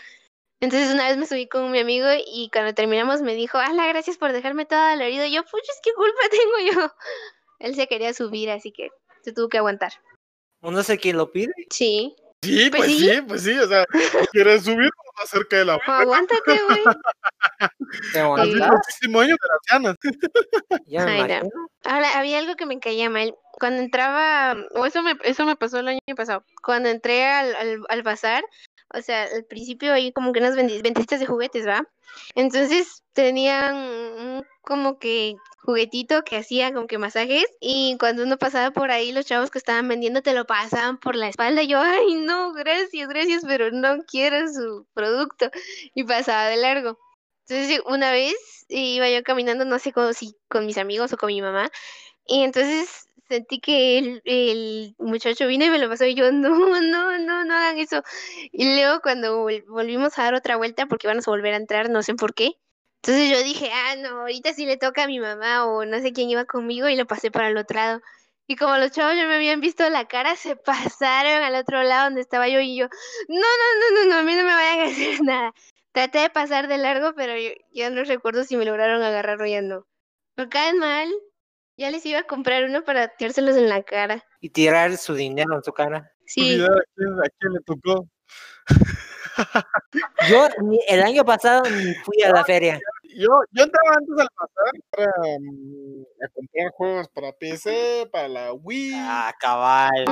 Entonces 0.60 0.94
una 0.94 1.08
vez 1.08 1.18
me 1.18 1.28
subí 1.28 1.48
con 1.48 1.72
mi 1.72 1.80
amigo 1.80 2.08
y 2.26 2.50
cuando 2.52 2.74
terminamos 2.74 3.22
me 3.22 3.36
dijo, 3.36 3.58
la 3.58 3.88
gracias 3.88 4.18
por 4.18 4.34
dejarme 4.34 4.66
todo 4.66 4.90
dolorido. 4.90 5.26
Y 5.26 5.32
yo, 5.32 5.44
puchas, 5.44 5.80
¿qué 5.82 5.94
culpa 5.94 6.20
tengo 6.30 6.74
yo? 6.74 6.94
Él 7.60 7.76
se 7.76 7.88
quería 7.88 8.14
subir, 8.14 8.50
así 8.50 8.72
que 8.74 8.90
se 9.22 9.32
tuvo 9.32 9.48
que 9.48 9.60
aguantar. 9.60 9.94
No 10.62 10.84
sé 10.84 10.98
quién 10.98 11.18
lo 11.18 11.32
pide. 11.32 11.54
Sí. 11.70 12.16
Sí, 12.44 12.70
Pues 12.70 12.84
pues 12.84 12.92
sí. 12.98 13.10
sí, 13.10 13.22
pues 13.28 13.44
sí, 13.44 13.58
o 13.58 13.68
sea, 13.68 13.84
quieres 14.32 14.64
subir 14.64 14.90
más 15.18 15.30
cerca 15.30 15.58
de 15.58 15.66
la 15.66 15.76
O 15.78 15.82
aguántate, 15.88 16.60
güey. 16.68 16.82
Así 17.60 18.18
aguantas, 18.20 18.50
el 18.54 18.60
próximo 18.68 19.20
año 19.22 19.36
de 19.36 19.48
las 19.50 19.60
ganas. 19.72 19.96
ya 20.86 21.06
me 21.06 21.12
Ay, 21.14 21.20
no. 21.22 21.26
imagino. 21.26 21.50
Ahora, 21.84 22.20
había 22.20 22.38
algo 22.40 22.56
que 22.56 22.66
me 22.68 22.80
caía 22.80 23.10
mal. 23.10 23.36
Cuando 23.54 23.82
entraba, 23.82 24.56
o 24.76 24.86
eso 24.86 25.02
me, 25.02 25.16
eso 25.24 25.46
me 25.46 25.56
pasó 25.56 25.80
el 25.80 25.88
año 25.88 26.00
pasado. 26.16 26.44
Cuando 26.64 26.90
entré 26.90 27.26
al, 27.26 27.56
al, 27.56 27.80
al 27.90 28.04
bazar, 28.04 28.44
o 28.94 29.02
sea, 29.02 29.24
al 29.24 29.46
principio 29.46 29.94
hay 29.94 30.12
como 30.12 30.32
que 30.32 30.40
unas 30.40 30.56
ventecitas 30.56 31.20
de 31.20 31.26
juguetes, 31.26 31.68
¿va? 31.68 31.88
Entonces 32.36 33.04
tenían 33.14 33.76
un 33.76 34.46
como 34.62 35.00
que 35.00 35.36
juguetito 35.64 36.24
que 36.24 36.38
hacía 36.38 36.74
como 36.74 36.88
que 36.88 36.98
masajes 36.98 37.46
y 37.60 37.98
cuando 38.00 38.24
uno 38.24 38.38
pasaba 38.38 38.72
por 38.72 38.92
ahí 38.92 39.12
los 39.12 39.26
chavos 39.26 39.50
que 39.52 39.58
estaban 39.58 39.88
vendiendo 39.88 40.22
te 40.22 40.34
lo 40.34 40.46
pasaban 40.46 40.98
por 40.98 41.16
la 41.16 41.28
espalda 41.28 41.64
y 41.64 41.68
yo, 41.68 41.80
ay 41.80 42.16
no, 42.16 42.54
gracias, 42.54 43.08
gracias, 43.10 43.44
pero 43.46 43.72
no 43.72 44.04
quiero 44.06 44.48
su 44.48 44.86
producto 44.94 45.50
y 45.94 46.04
pasaba 46.04 46.46
de 46.48 46.58
largo. 46.58 47.00
Entonces 47.48 47.82
una 47.86 48.12
vez 48.12 48.36
iba 48.70 49.10
yo 49.10 49.24
caminando, 49.24 49.66
no 49.66 49.80
sé 49.80 49.94
si 50.14 50.36
con 50.48 50.66
mis 50.66 50.78
amigos 50.78 51.14
o 51.14 51.18
con 51.18 51.28
mi 51.28 51.42
mamá 51.42 51.70
y 52.26 52.44
entonces 52.44 53.07
sentí 53.30 53.60
que 53.60 53.98
el, 54.00 54.22
el 54.26 54.96
muchacho 55.00 55.48
vino 55.48 55.66
y 55.66 55.70
me 55.70 55.80
lo 55.80 55.90
pasó 55.90 56.06
y 56.06 56.16
yo, 56.16 56.32
no, 56.32 56.50
no, 56.82 57.18
no, 57.20 57.46
no 57.46 57.54
hagan 57.56 57.78
eso. 57.80 58.02
Y 58.52 58.76
luego 58.76 59.02
cuando 59.02 59.44
vol- 59.46 59.66
volvimos 59.68 60.18
a 60.20 60.24
dar 60.24 60.34
otra 60.36 60.58
vuelta 60.58 60.86
porque 60.88 61.08
iban 61.08 61.20
a 61.20 61.22
volver 61.26 61.54
a 61.54 61.58
entrar, 61.58 61.90
no 61.90 62.04
sé 62.04 62.16
por 62.16 62.34
qué. 62.34 62.54
Entonces 63.04 63.30
yo 63.32 63.44
dije, 63.44 63.70
ah, 63.72 63.96
no, 63.98 64.22
ahorita 64.22 64.54
sí 64.54 64.66
le 64.66 64.78
toca 64.78 65.04
a 65.04 65.08
mi 65.08 65.20
mamá 65.20 65.66
o 65.66 65.86
no 65.86 66.00
sé 66.00 66.12
quién 66.14 66.30
iba 66.30 66.46
conmigo 66.46 66.90
y 66.90 66.96
lo 66.96 67.06
pasé 67.06 67.32
para 67.32 67.48
el 67.50 67.58
otro 67.58 67.76
lado. 67.76 68.02
Y 68.48 68.56
como 68.56 68.78
los 68.78 68.92
chavos 68.92 69.16
ya 69.16 69.28
me 69.28 69.36
habían 69.36 69.62
visto 69.62 69.90
la 69.90 70.08
cara, 70.08 70.36
se 70.36 70.56
pasaron 71.02 71.44
al 71.44 71.56
otro 71.56 71.84
lado 71.84 72.06
donde 72.06 72.22
estaba 72.22 72.48
yo 72.50 72.60
y 72.60 72.76
yo, 72.78 72.88
no, 73.28 73.36
no, 73.38 73.42
no, 73.96 74.04
no, 74.04 74.10
no, 74.10 74.16
a 74.20 74.24
mí 74.24 74.34
no 74.36 74.44
me 74.44 74.54
vayan 74.54 74.80
a 74.80 74.86
hacer 74.92 75.22
nada. 75.24 75.54
Traté 75.92 76.20
de 76.20 76.30
pasar 76.30 76.68
de 76.68 76.78
largo, 76.78 77.14
pero 77.16 77.38
yo, 77.38 77.50
ya 77.72 77.90
no 77.90 78.04
recuerdo 78.04 78.44
si 78.44 78.56
me 78.58 78.66
lograron 78.66 79.02
agarrar 79.04 79.42
o 79.42 79.46
ya 79.46 79.62
no. 79.62 79.86
Me 80.38 80.50
caen 80.50 80.78
mal. 80.80 81.10
Ya 81.78 81.92
les 81.92 82.06
iba 82.08 82.20
a 82.20 82.24
comprar 82.24 82.64
uno 82.66 82.84
para 82.84 83.08
tirárselos 83.08 83.56
en 83.56 83.70
la 83.70 83.84
cara. 83.84 84.24
Y 84.42 84.50
tirar 84.50 84.98
su 84.98 85.14
dinero 85.14 85.56
en 85.56 85.64
su 85.64 85.72
cara. 85.72 86.12
Sí. 86.26 86.42
Olvidar 86.56 86.72
a 86.72 86.84
quién, 86.96 87.10
a 87.14 87.30
quién 87.40 87.54
le 87.54 87.60
tocó. 87.62 88.08
Yo 90.30 90.48
ni- 90.64 90.80
el 90.88 91.04
año 91.04 91.24
pasado 91.24 91.62
ni 91.70 91.94
fui 92.04 92.22
a 92.24 92.32
la 92.32 92.44
feria. 92.44 92.80
Yo, 93.16 93.30
yo 93.52 93.64
entraba 93.64 93.96
antes 93.98 94.16
al 94.20 94.28
pasar 94.36 94.72
para 94.90 95.12
mm, 95.40 96.06
a 96.24 96.28
comprar 96.34 96.72
juegos 96.72 97.08
para 97.10 97.32
PC, 97.34 98.10
para 98.12 98.28
la 98.28 98.54
Wii. 98.54 98.92
Ah, 98.96 99.34
cabal. 99.40 100.06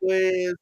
Pues, 0.00 0.54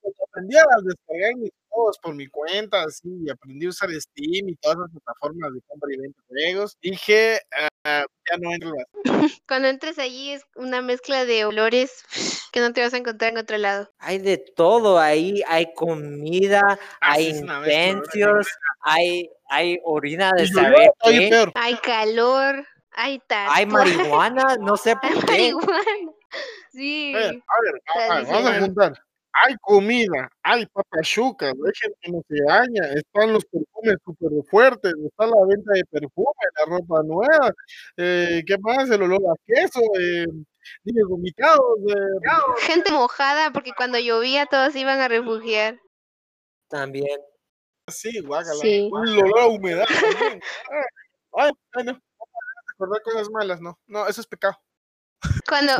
pues, 0.00 0.14
aprendí 0.28 0.56
a 0.56 0.64
descargar 0.84 1.34
mis 1.36 1.50
juegos 1.72 1.98
por 1.98 2.14
mi 2.14 2.26
cuenta, 2.28 2.82
así, 2.82 3.08
y 3.24 3.30
aprendí 3.30 3.66
a 3.66 3.70
usar 3.70 3.90
Steam 3.92 4.48
y 4.48 4.56
todas 4.56 4.78
las 4.78 4.90
plataformas 4.90 5.52
de 5.54 5.60
compra 5.66 5.88
y 5.92 5.96
venta 5.98 6.20
de 6.28 6.44
juegos. 6.52 6.76
Dije, 6.82 7.40
ah, 7.84 8.04
ya 8.30 8.36
no 8.38 8.52
entro 8.52 8.70
más. 8.76 8.86
Cuando 9.48 9.68
entres 9.68 9.98
allí 9.98 10.32
es 10.32 10.42
una 10.54 10.82
mezcla 10.82 11.24
de 11.24 11.44
olores 11.46 12.04
que 12.52 12.60
no 12.60 12.72
te 12.72 12.82
vas 12.82 12.92
a 12.94 12.98
encontrar 12.98 13.32
en 13.32 13.38
otro 13.38 13.56
lado. 13.58 13.90
Hay 13.98 14.18
de 14.18 14.36
todo 14.38 14.98
ahí. 14.98 15.42
Hay 15.48 15.72
comida, 15.74 16.78
Ah, 17.00 17.12
hay 17.14 17.28
incensios, 17.28 18.46
hay, 18.82 19.30
hay 19.48 19.78
orina 19.84 20.30
de 20.36 20.46
saber 20.48 20.90
todavía 21.00 21.20
qué. 21.20 21.28
peor. 21.30 21.52
Hay 21.54 21.76
calor, 21.78 22.66
hay 22.92 23.18
tatuajes, 23.20 23.58
Hay 23.58 23.66
marihuana, 23.66 24.56
no 24.60 24.76
sé 24.76 24.90
hay 25.02 25.14
por 25.14 25.24
qué. 25.26 25.32
marihuana. 25.54 26.12
Sí. 26.72 27.12
A 27.14 27.18
ver, 27.18 27.26
a 27.26 27.60
ver, 27.62 27.82
a- 27.86 28.18
a- 28.18 28.22
vamos 28.32 28.50
a 28.50 28.60
juntar. 28.60 29.04
Hay 29.34 29.54
comida, 29.62 30.28
hay 30.42 30.66
papachucas, 30.66 31.54
hay 31.54 31.72
gente 31.80 31.98
que 32.02 32.12
no 32.12 32.22
se 32.28 32.36
daña, 32.46 32.92
están 32.94 33.32
los 33.32 33.44
perfumes 33.46 33.96
súper 34.04 34.30
fuertes, 34.50 34.92
está 35.06 35.26
la 35.26 35.46
venta 35.48 35.72
de 35.72 35.84
perfume, 35.86 36.26
la 36.58 36.76
ropa 36.76 37.02
nueva, 37.02 37.50
eh, 37.96 38.42
¿qué 38.46 38.56
más? 38.58 38.90
El 38.90 39.02
olor 39.02 39.20
a 39.30 39.34
queso, 39.46 39.80
eh, 39.98 40.26
niños 40.84 41.08
vomitados, 41.08 41.60
eh, 41.88 42.28
Gente 42.60 42.92
mojada 42.92 43.50
porque 43.52 43.72
cuando 43.76 43.98
llovía 43.98 44.46
todos 44.46 44.76
iban 44.76 45.00
a 45.00 45.08
refugiar. 45.08 45.80
También. 46.68 47.18
sí, 47.88 48.20
guácala, 48.20 48.54
Sí. 48.60 48.90
el 49.06 49.18
olor 49.18 49.38
a 49.40 49.46
humedad 49.46 49.86
también. 49.88 50.42
Ah, 50.70 51.44
Ay, 51.44 51.50
ay, 51.72 51.84
no, 51.84 51.98
recordar 52.68 53.02
cosas 53.02 53.30
malas, 53.30 53.60
no, 53.62 53.78
no, 53.86 54.06
eso 54.06 54.20
es 54.20 54.26
pecado. 54.26 54.56
Cuando, 55.48 55.72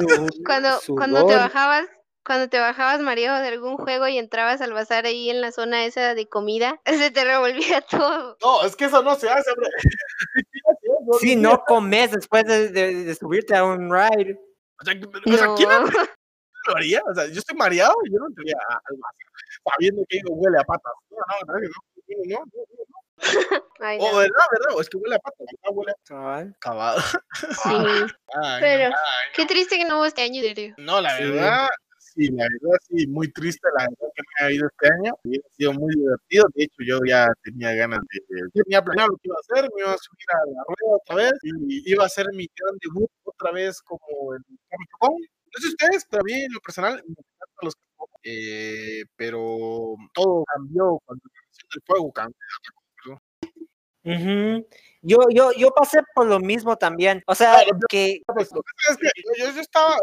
cuando, 0.46 0.80
cuando 0.96 1.26
te 1.26 1.34
bajabas, 1.36 1.86
cuando 2.24 2.48
te 2.48 2.58
bajabas 2.60 3.00
mareado 3.00 3.40
de 3.42 3.48
algún 3.48 3.76
juego 3.76 4.06
y 4.08 4.18
entrabas 4.18 4.60
al 4.60 4.72
bazar 4.72 5.06
ahí 5.06 5.30
en 5.30 5.40
la 5.40 5.52
zona 5.52 5.84
esa 5.84 6.14
de 6.14 6.28
comida, 6.28 6.80
se 6.86 7.10
te 7.10 7.24
revolvía 7.24 7.80
todo. 7.82 8.36
No, 8.42 8.64
es 8.64 8.76
que 8.76 8.84
eso 8.86 9.02
no 9.02 9.14
se 9.16 9.28
hace, 9.30 9.50
hombre. 9.50 9.68
Si 11.20 11.34
no 11.36 11.64
comes 11.66 12.12
después 12.12 12.44
de, 12.44 12.68
de- 12.68 13.04
de 13.04 13.14
subirte 13.14 13.56
a 13.56 13.64
un 13.64 13.90
ride. 13.92 14.38
O 14.80 14.84
sea, 14.84 14.94
o 14.94 15.36
sea, 15.36 15.46
No. 15.46 15.54
¿quién 15.56 15.68
lo 15.68 16.76
haría? 16.76 17.02
O 17.10 17.14
sea, 17.14 17.26
yo 17.26 17.38
estoy 17.40 17.56
mareado 17.56 17.92
y 18.04 18.12
yo 18.12 18.18
no 18.20 18.26
entraría 18.28 18.54
a- 18.68 18.74
al 18.74 18.96
bazar 18.96 19.72
sabiendo 19.74 20.04
que 20.08 20.20
huele 20.28 20.58
a 20.58 20.64
patas. 20.64 20.92
No, 21.10 21.16
no, 21.18 21.54
no, 21.54 21.60
no, 21.60 21.68
no, 21.68 22.38
no, 22.38 22.44
no. 22.44 22.92
Ay, 23.80 23.98
O 24.00 24.10
no. 24.12 24.18
verdad, 24.18 24.44
verdad, 24.52 24.76
o 24.76 24.80
es 24.80 24.88
que 24.88 24.96
huele 24.96 25.16
a 25.16 25.18
patas. 25.18 25.46
Huele 25.70 25.92
a 25.92 25.94
Cabal. 26.04 26.54
acabado. 26.56 27.00
Sí. 27.00 28.14
Ay, 28.42 28.60
Pero 28.60 28.90
no. 28.90 28.96
qué 29.34 29.46
triste 29.46 29.76
que 29.76 29.84
no 29.84 29.96
hubo 29.98 30.04
este 30.06 30.22
año, 30.22 30.40
serio. 30.40 30.74
No, 30.78 31.00
la 31.00 31.16
Sí. 31.16 31.24
verdad, 31.24 31.68
sí, 32.14 32.28
la 32.28 32.44
verdad, 32.44 32.78
sí, 32.88 33.06
muy 33.08 33.30
triste 33.32 33.68
la 33.78 33.84
verdad 33.84 34.12
que 34.14 34.22
me 34.40 34.46
ha 34.46 34.52
ido 34.52 34.66
este 34.68 34.88
año. 34.94 35.12
Hubiera 35.24 35.44
sido 35.56 35.72
muy 35.74 35.94
divertido. 35.94 36.44
De 36.54 36.64
hecho, 36.64 36.76
yo 36.86 37.00
ya 37.08 37.26
tenía 37.42 37.74
ganas 37.74 38.00
de. 38.10 38.20
Yo 38.54 38.62
tenía 38.64 38.82
planeado 38.82 39.10
lo 39.12 39.16
que 39.18 39.28
iba 39.28 39.36
a 39.36 39.40
hacer, 39.40 39.70
me 39.74 39.82
iba 39.82 39.92
a 39.92 39.98
subir 39.98 40.26
a 40.32 40.50
la 40.50 40.62
rueda 40.68 40.96
otra 40.96 41.16
vez 41.16 41.32
y 41.42 41.90
iba 41.92 42.02
a 42.04 42.06
hacer 42.06 42.26
mi 42.34 42.46
gran 42.56 42.76
debut 42.80 43.10
otra 43.24 43.52
vez 43.52 43.80
como 43.82 44.34
el 44.34 44.42
chocón. 44.90 45.16
No 45.20 45.60
sé 45.60 45.68
ustedes, 45.68 46.06
pero 46.10 46.20
a 46.22 46.24
mí 46.24 46.32
en 46.32 46.52
lo 46.52 46.60
personal 46.60 46.94
me 47.06 47.10
encantan 47.12 47.48
los 47.62 47.74
eh, 48.24 49.02
pero 49.16 49.96
todo 50.14 50.44
cambió 50.54 50.98
cuando 51.04 51.22
del 51.74 51.82
fuego 51.86 52.12
cambió. 52.12 52.36
Ujú. 54.04 54.66
Yo, 55.02 55.18
yo, 55.32 55.52
yo 55.56 55.70
pasé 55.70 56.00
por 56.14 56.26
lo 56.26 56.40
mismo 56.40 56.76
también. 56.76 57.22
O 57.26 57.34
sea, 57.34 57.54
Claro, 57.54 57.78
que 57.88 58.20
Pues, 58.26 58.50
es 58.52 58.96
yo, 59.54 59.60
estaba, 59.60 59.96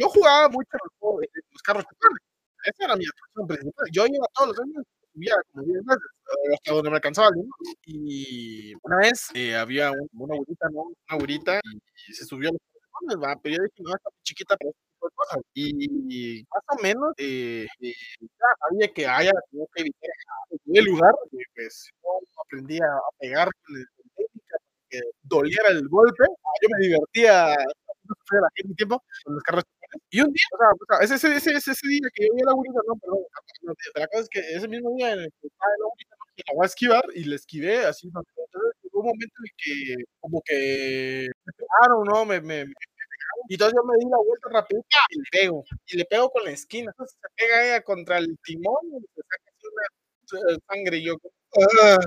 yo 0.00 0.08
jugaba 0.08 0.48
mucho 0.48 0.70
los, 0.84 0.92
juegos 0.98 1.20
de- 1.22 1.28
los 1.52 1.62
carros 1.62 1.84
chocones. 1.84 2.22
Esa 2.64 2.84
era 2.86 2.96
mi 2.96 3.04
atracción 3.06 3.46
principal. 3.48 3.86
Yo 3.92 4.06
iba 4.06 4.26
todos 4.34 4.48
los 4.50 4.60
años, 4.60 4.84
subía 5.14 5.34
como 5.52 5.64
10 5.66 5.84
veces, 5.84 6.02
eh, 6.50 6.54
hasta 6.54 6.72
donde 6.74 6.90
me 6.90 6.96
alcanzaba 6.96 7.28
el 7.28 7.34
dinero. 7.36 7.54
Y 7.86 8.74
una 8.82 8.96
vez 8.98 9.28
eh, 9.34 9.56
había 9.56 9.90
un- 9.92 10.08
una 10.14 10.34
abuelita, 10.34 10.68
¿no? 10.72 10.82
Una 10.82 10.94
abuelita 11.08 11.60
y, 11.64 11.78
y 12.10 12.14
se 12.14 12.24
subió 12.26 12.50
a 12.50 12.52
los 12.52 12.60
carros. 13.20 13.40
Pero 13.42 13.56
yo 13.56 13.62
dije, 13.64 13.82
no, 13.82 13.94
está 13.96 14.10
chiquita 14.22 14.56
tipo 14.56 15.08
de 15.08 15.14
cosas. 15.14 15.40
Y, 15.54 16.44
más 16.52 16.62
o 16.78 16.82
menos, 16.82 17.12
eh, 17.18 17.66
eh, 17.80 17.92
ya 18.20 18.46
sabía 18.68 18.88
que 18.92 19.06
haya 19.06 19.32
tenía 19.50 19.66
que 19.74 19.80
evitar 19.82 20.10
el 20.66 20.84
lugar, 20.84 21.14
y 21.32 21.38
pues 21.54 21.90
yo 22.02 22.10
aprendí 22.44 22.78
a 22.78 22.88
pegar 23.18 23.48
con 23.64 23.74
técnica, 24.16 24.56
que 24.90 25.00
doliera 25.22 25.68
el 25.70 25.88
golpe. 25.88 26.24
Yo 26.62 26.68
me 26.70 26.86
divertía 26.86 27.56
gente 28.54 28.68
un 28.70 28.76
tiempo 28.76 29.02
con 29.24 29.34
los 29.34 29.42
carros. 29.42 29.64
Y 30.10 30.20
un 30.20 30.32
día, 30.32 30.42
o 30.52 30.58
sea, 30.58 30.68
o 30.98 31.06
sea, 31.06 31.16
ese, 31.16 31.36
ese, 31.36 31.50
ese, 31.56 31.70
ese, 31.72 31.88
día 31.88 32.08
que 32.14 32.26
yo 32.26 32.34
vi 32.34 32.42
a 32.42 32.46
la 32.46 32.52
abuelita, 32.52 32.80
no, 32.86 32.94
perdón, 32.96 33.18
no, 33.62 33.74
la 33.96 34.06
cosa 34.08 34.20
es 34.22 34.28
que 34.28 34.40
ese 34.40 34.68
mismo 34.68 34.94
día 34.96 35.12
en 35.12 35.20
el 35.20 35.32
que 35.40 35.46
estaba 35.48 35.70
la 35.78 35.84
abuelita, 35.86 36.16
¿no? 36.18 36.24
la 36.46 36.54
voy 36.54 36.64
a 36.64 36.66
esquivar 36.66 37.04
y 37.14 37.24
le 37.24 37.36
esquivé 37.36 37.86
así, 37.86 38.08
¿no? 38.12 38.20
entonces 38.20 38.72
llegó 38.82 39.00
un 39.00 39.06
momento 39.06 39.34
en 39.44 39.52
que 39.56 40.04
como 40.20 40.42
que 40.44 41.28
me 41.44 41.52
pegaron, 41.52 42.04
¿no? 42.04 42.24
Me, 42.24 42.40
me, 42.40 42.64
me. 42.66 42.72
Y 43.48 43.54
entonces 43.54 43.74
yo 43.76 43.84
me 43.84 43.96
di 43.98 44.10
la 44.10 44.18
vuelta 44.18 44.48
rápido 44.52 44.82
y 45.10 45.18
le 45.18 45.24
pego, 45.32 45.64
y 45.86 45.96
le 45.96 46.04
pego 46.06 46.30
con 46.30 46.44
la 46.44 46.50
esquina. 46.52 46.90
Entonces 46.92 47.16
se 47.20 47.28
pega 47.36 47.64
ella 47.66 47.82
contra 47.84 48.18
el 48.18 48.38
timón 48.44 48.76
y 48.86 49.00
se 49.14 49.22
saca 49.22 49.52
una 50.42 50.54
eh, 50.54 50.58
sangre 50.68 50.96
y 50.98 51.04
yo, 51.04 51.16
"Ah". 51.76 51.98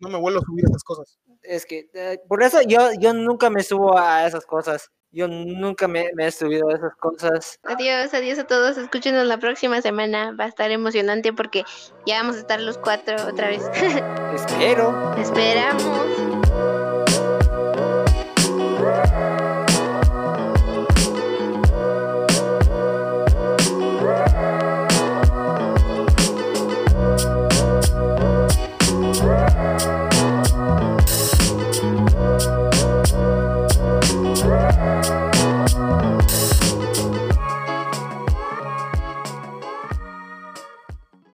No 0.00 0.08
me 0.08 0.18
vuelvo 0.18 0.40
a 0.40 0.42
subir 0.42 0.64
esas 0.64 0.82
cosas. 0.84 1.18
Es 1.42 1.66
que 1.66 1.88
eh, 1.94 2.20
por 2.28 2.42
eso 2.42 2.60
yo, 2.62 2.90
yo 2.98 3.12
nunca 3.14 3.50
me 3.50 3.62
subo 3.62 3.98
a 3.98 4.26
esas 4.26 4.44
cosas. 4.46 4.90
Yo 5.10 5.26
nunca 5.26 5.88
me, 5.88 6.10
me 6.14 6.26
he 6.26 6.30
subido 6.30 6.68
a 6.68 6.74
esas 6.74 6.94
cosas. 6.96 7.58
Adiós, 7.62 8.12
adiós 8.12 8.38
a 8.38 8.46
todos. 8.46 8.76
Escúchenos 8.76 9.26
la 9.26 9.38
próxima 9.38 9.80
semana. 9.80 10.34
Va 10.38 10.44
a 10.44 10.48
estar 10.48 10.70
emocionante 10.70 11.32
porque 11.32 11.64
ya 12.06 12.20
vamos 12.20 12.36
a 12.36 12.40
estar 12.40 12.60
los 12.60 12.76
cuatro 12.76 13.16
otra 13.26 13.48
vez. 13.48 13.62
Espero. 14.34 15.14
Esperamos. 15.18 16.28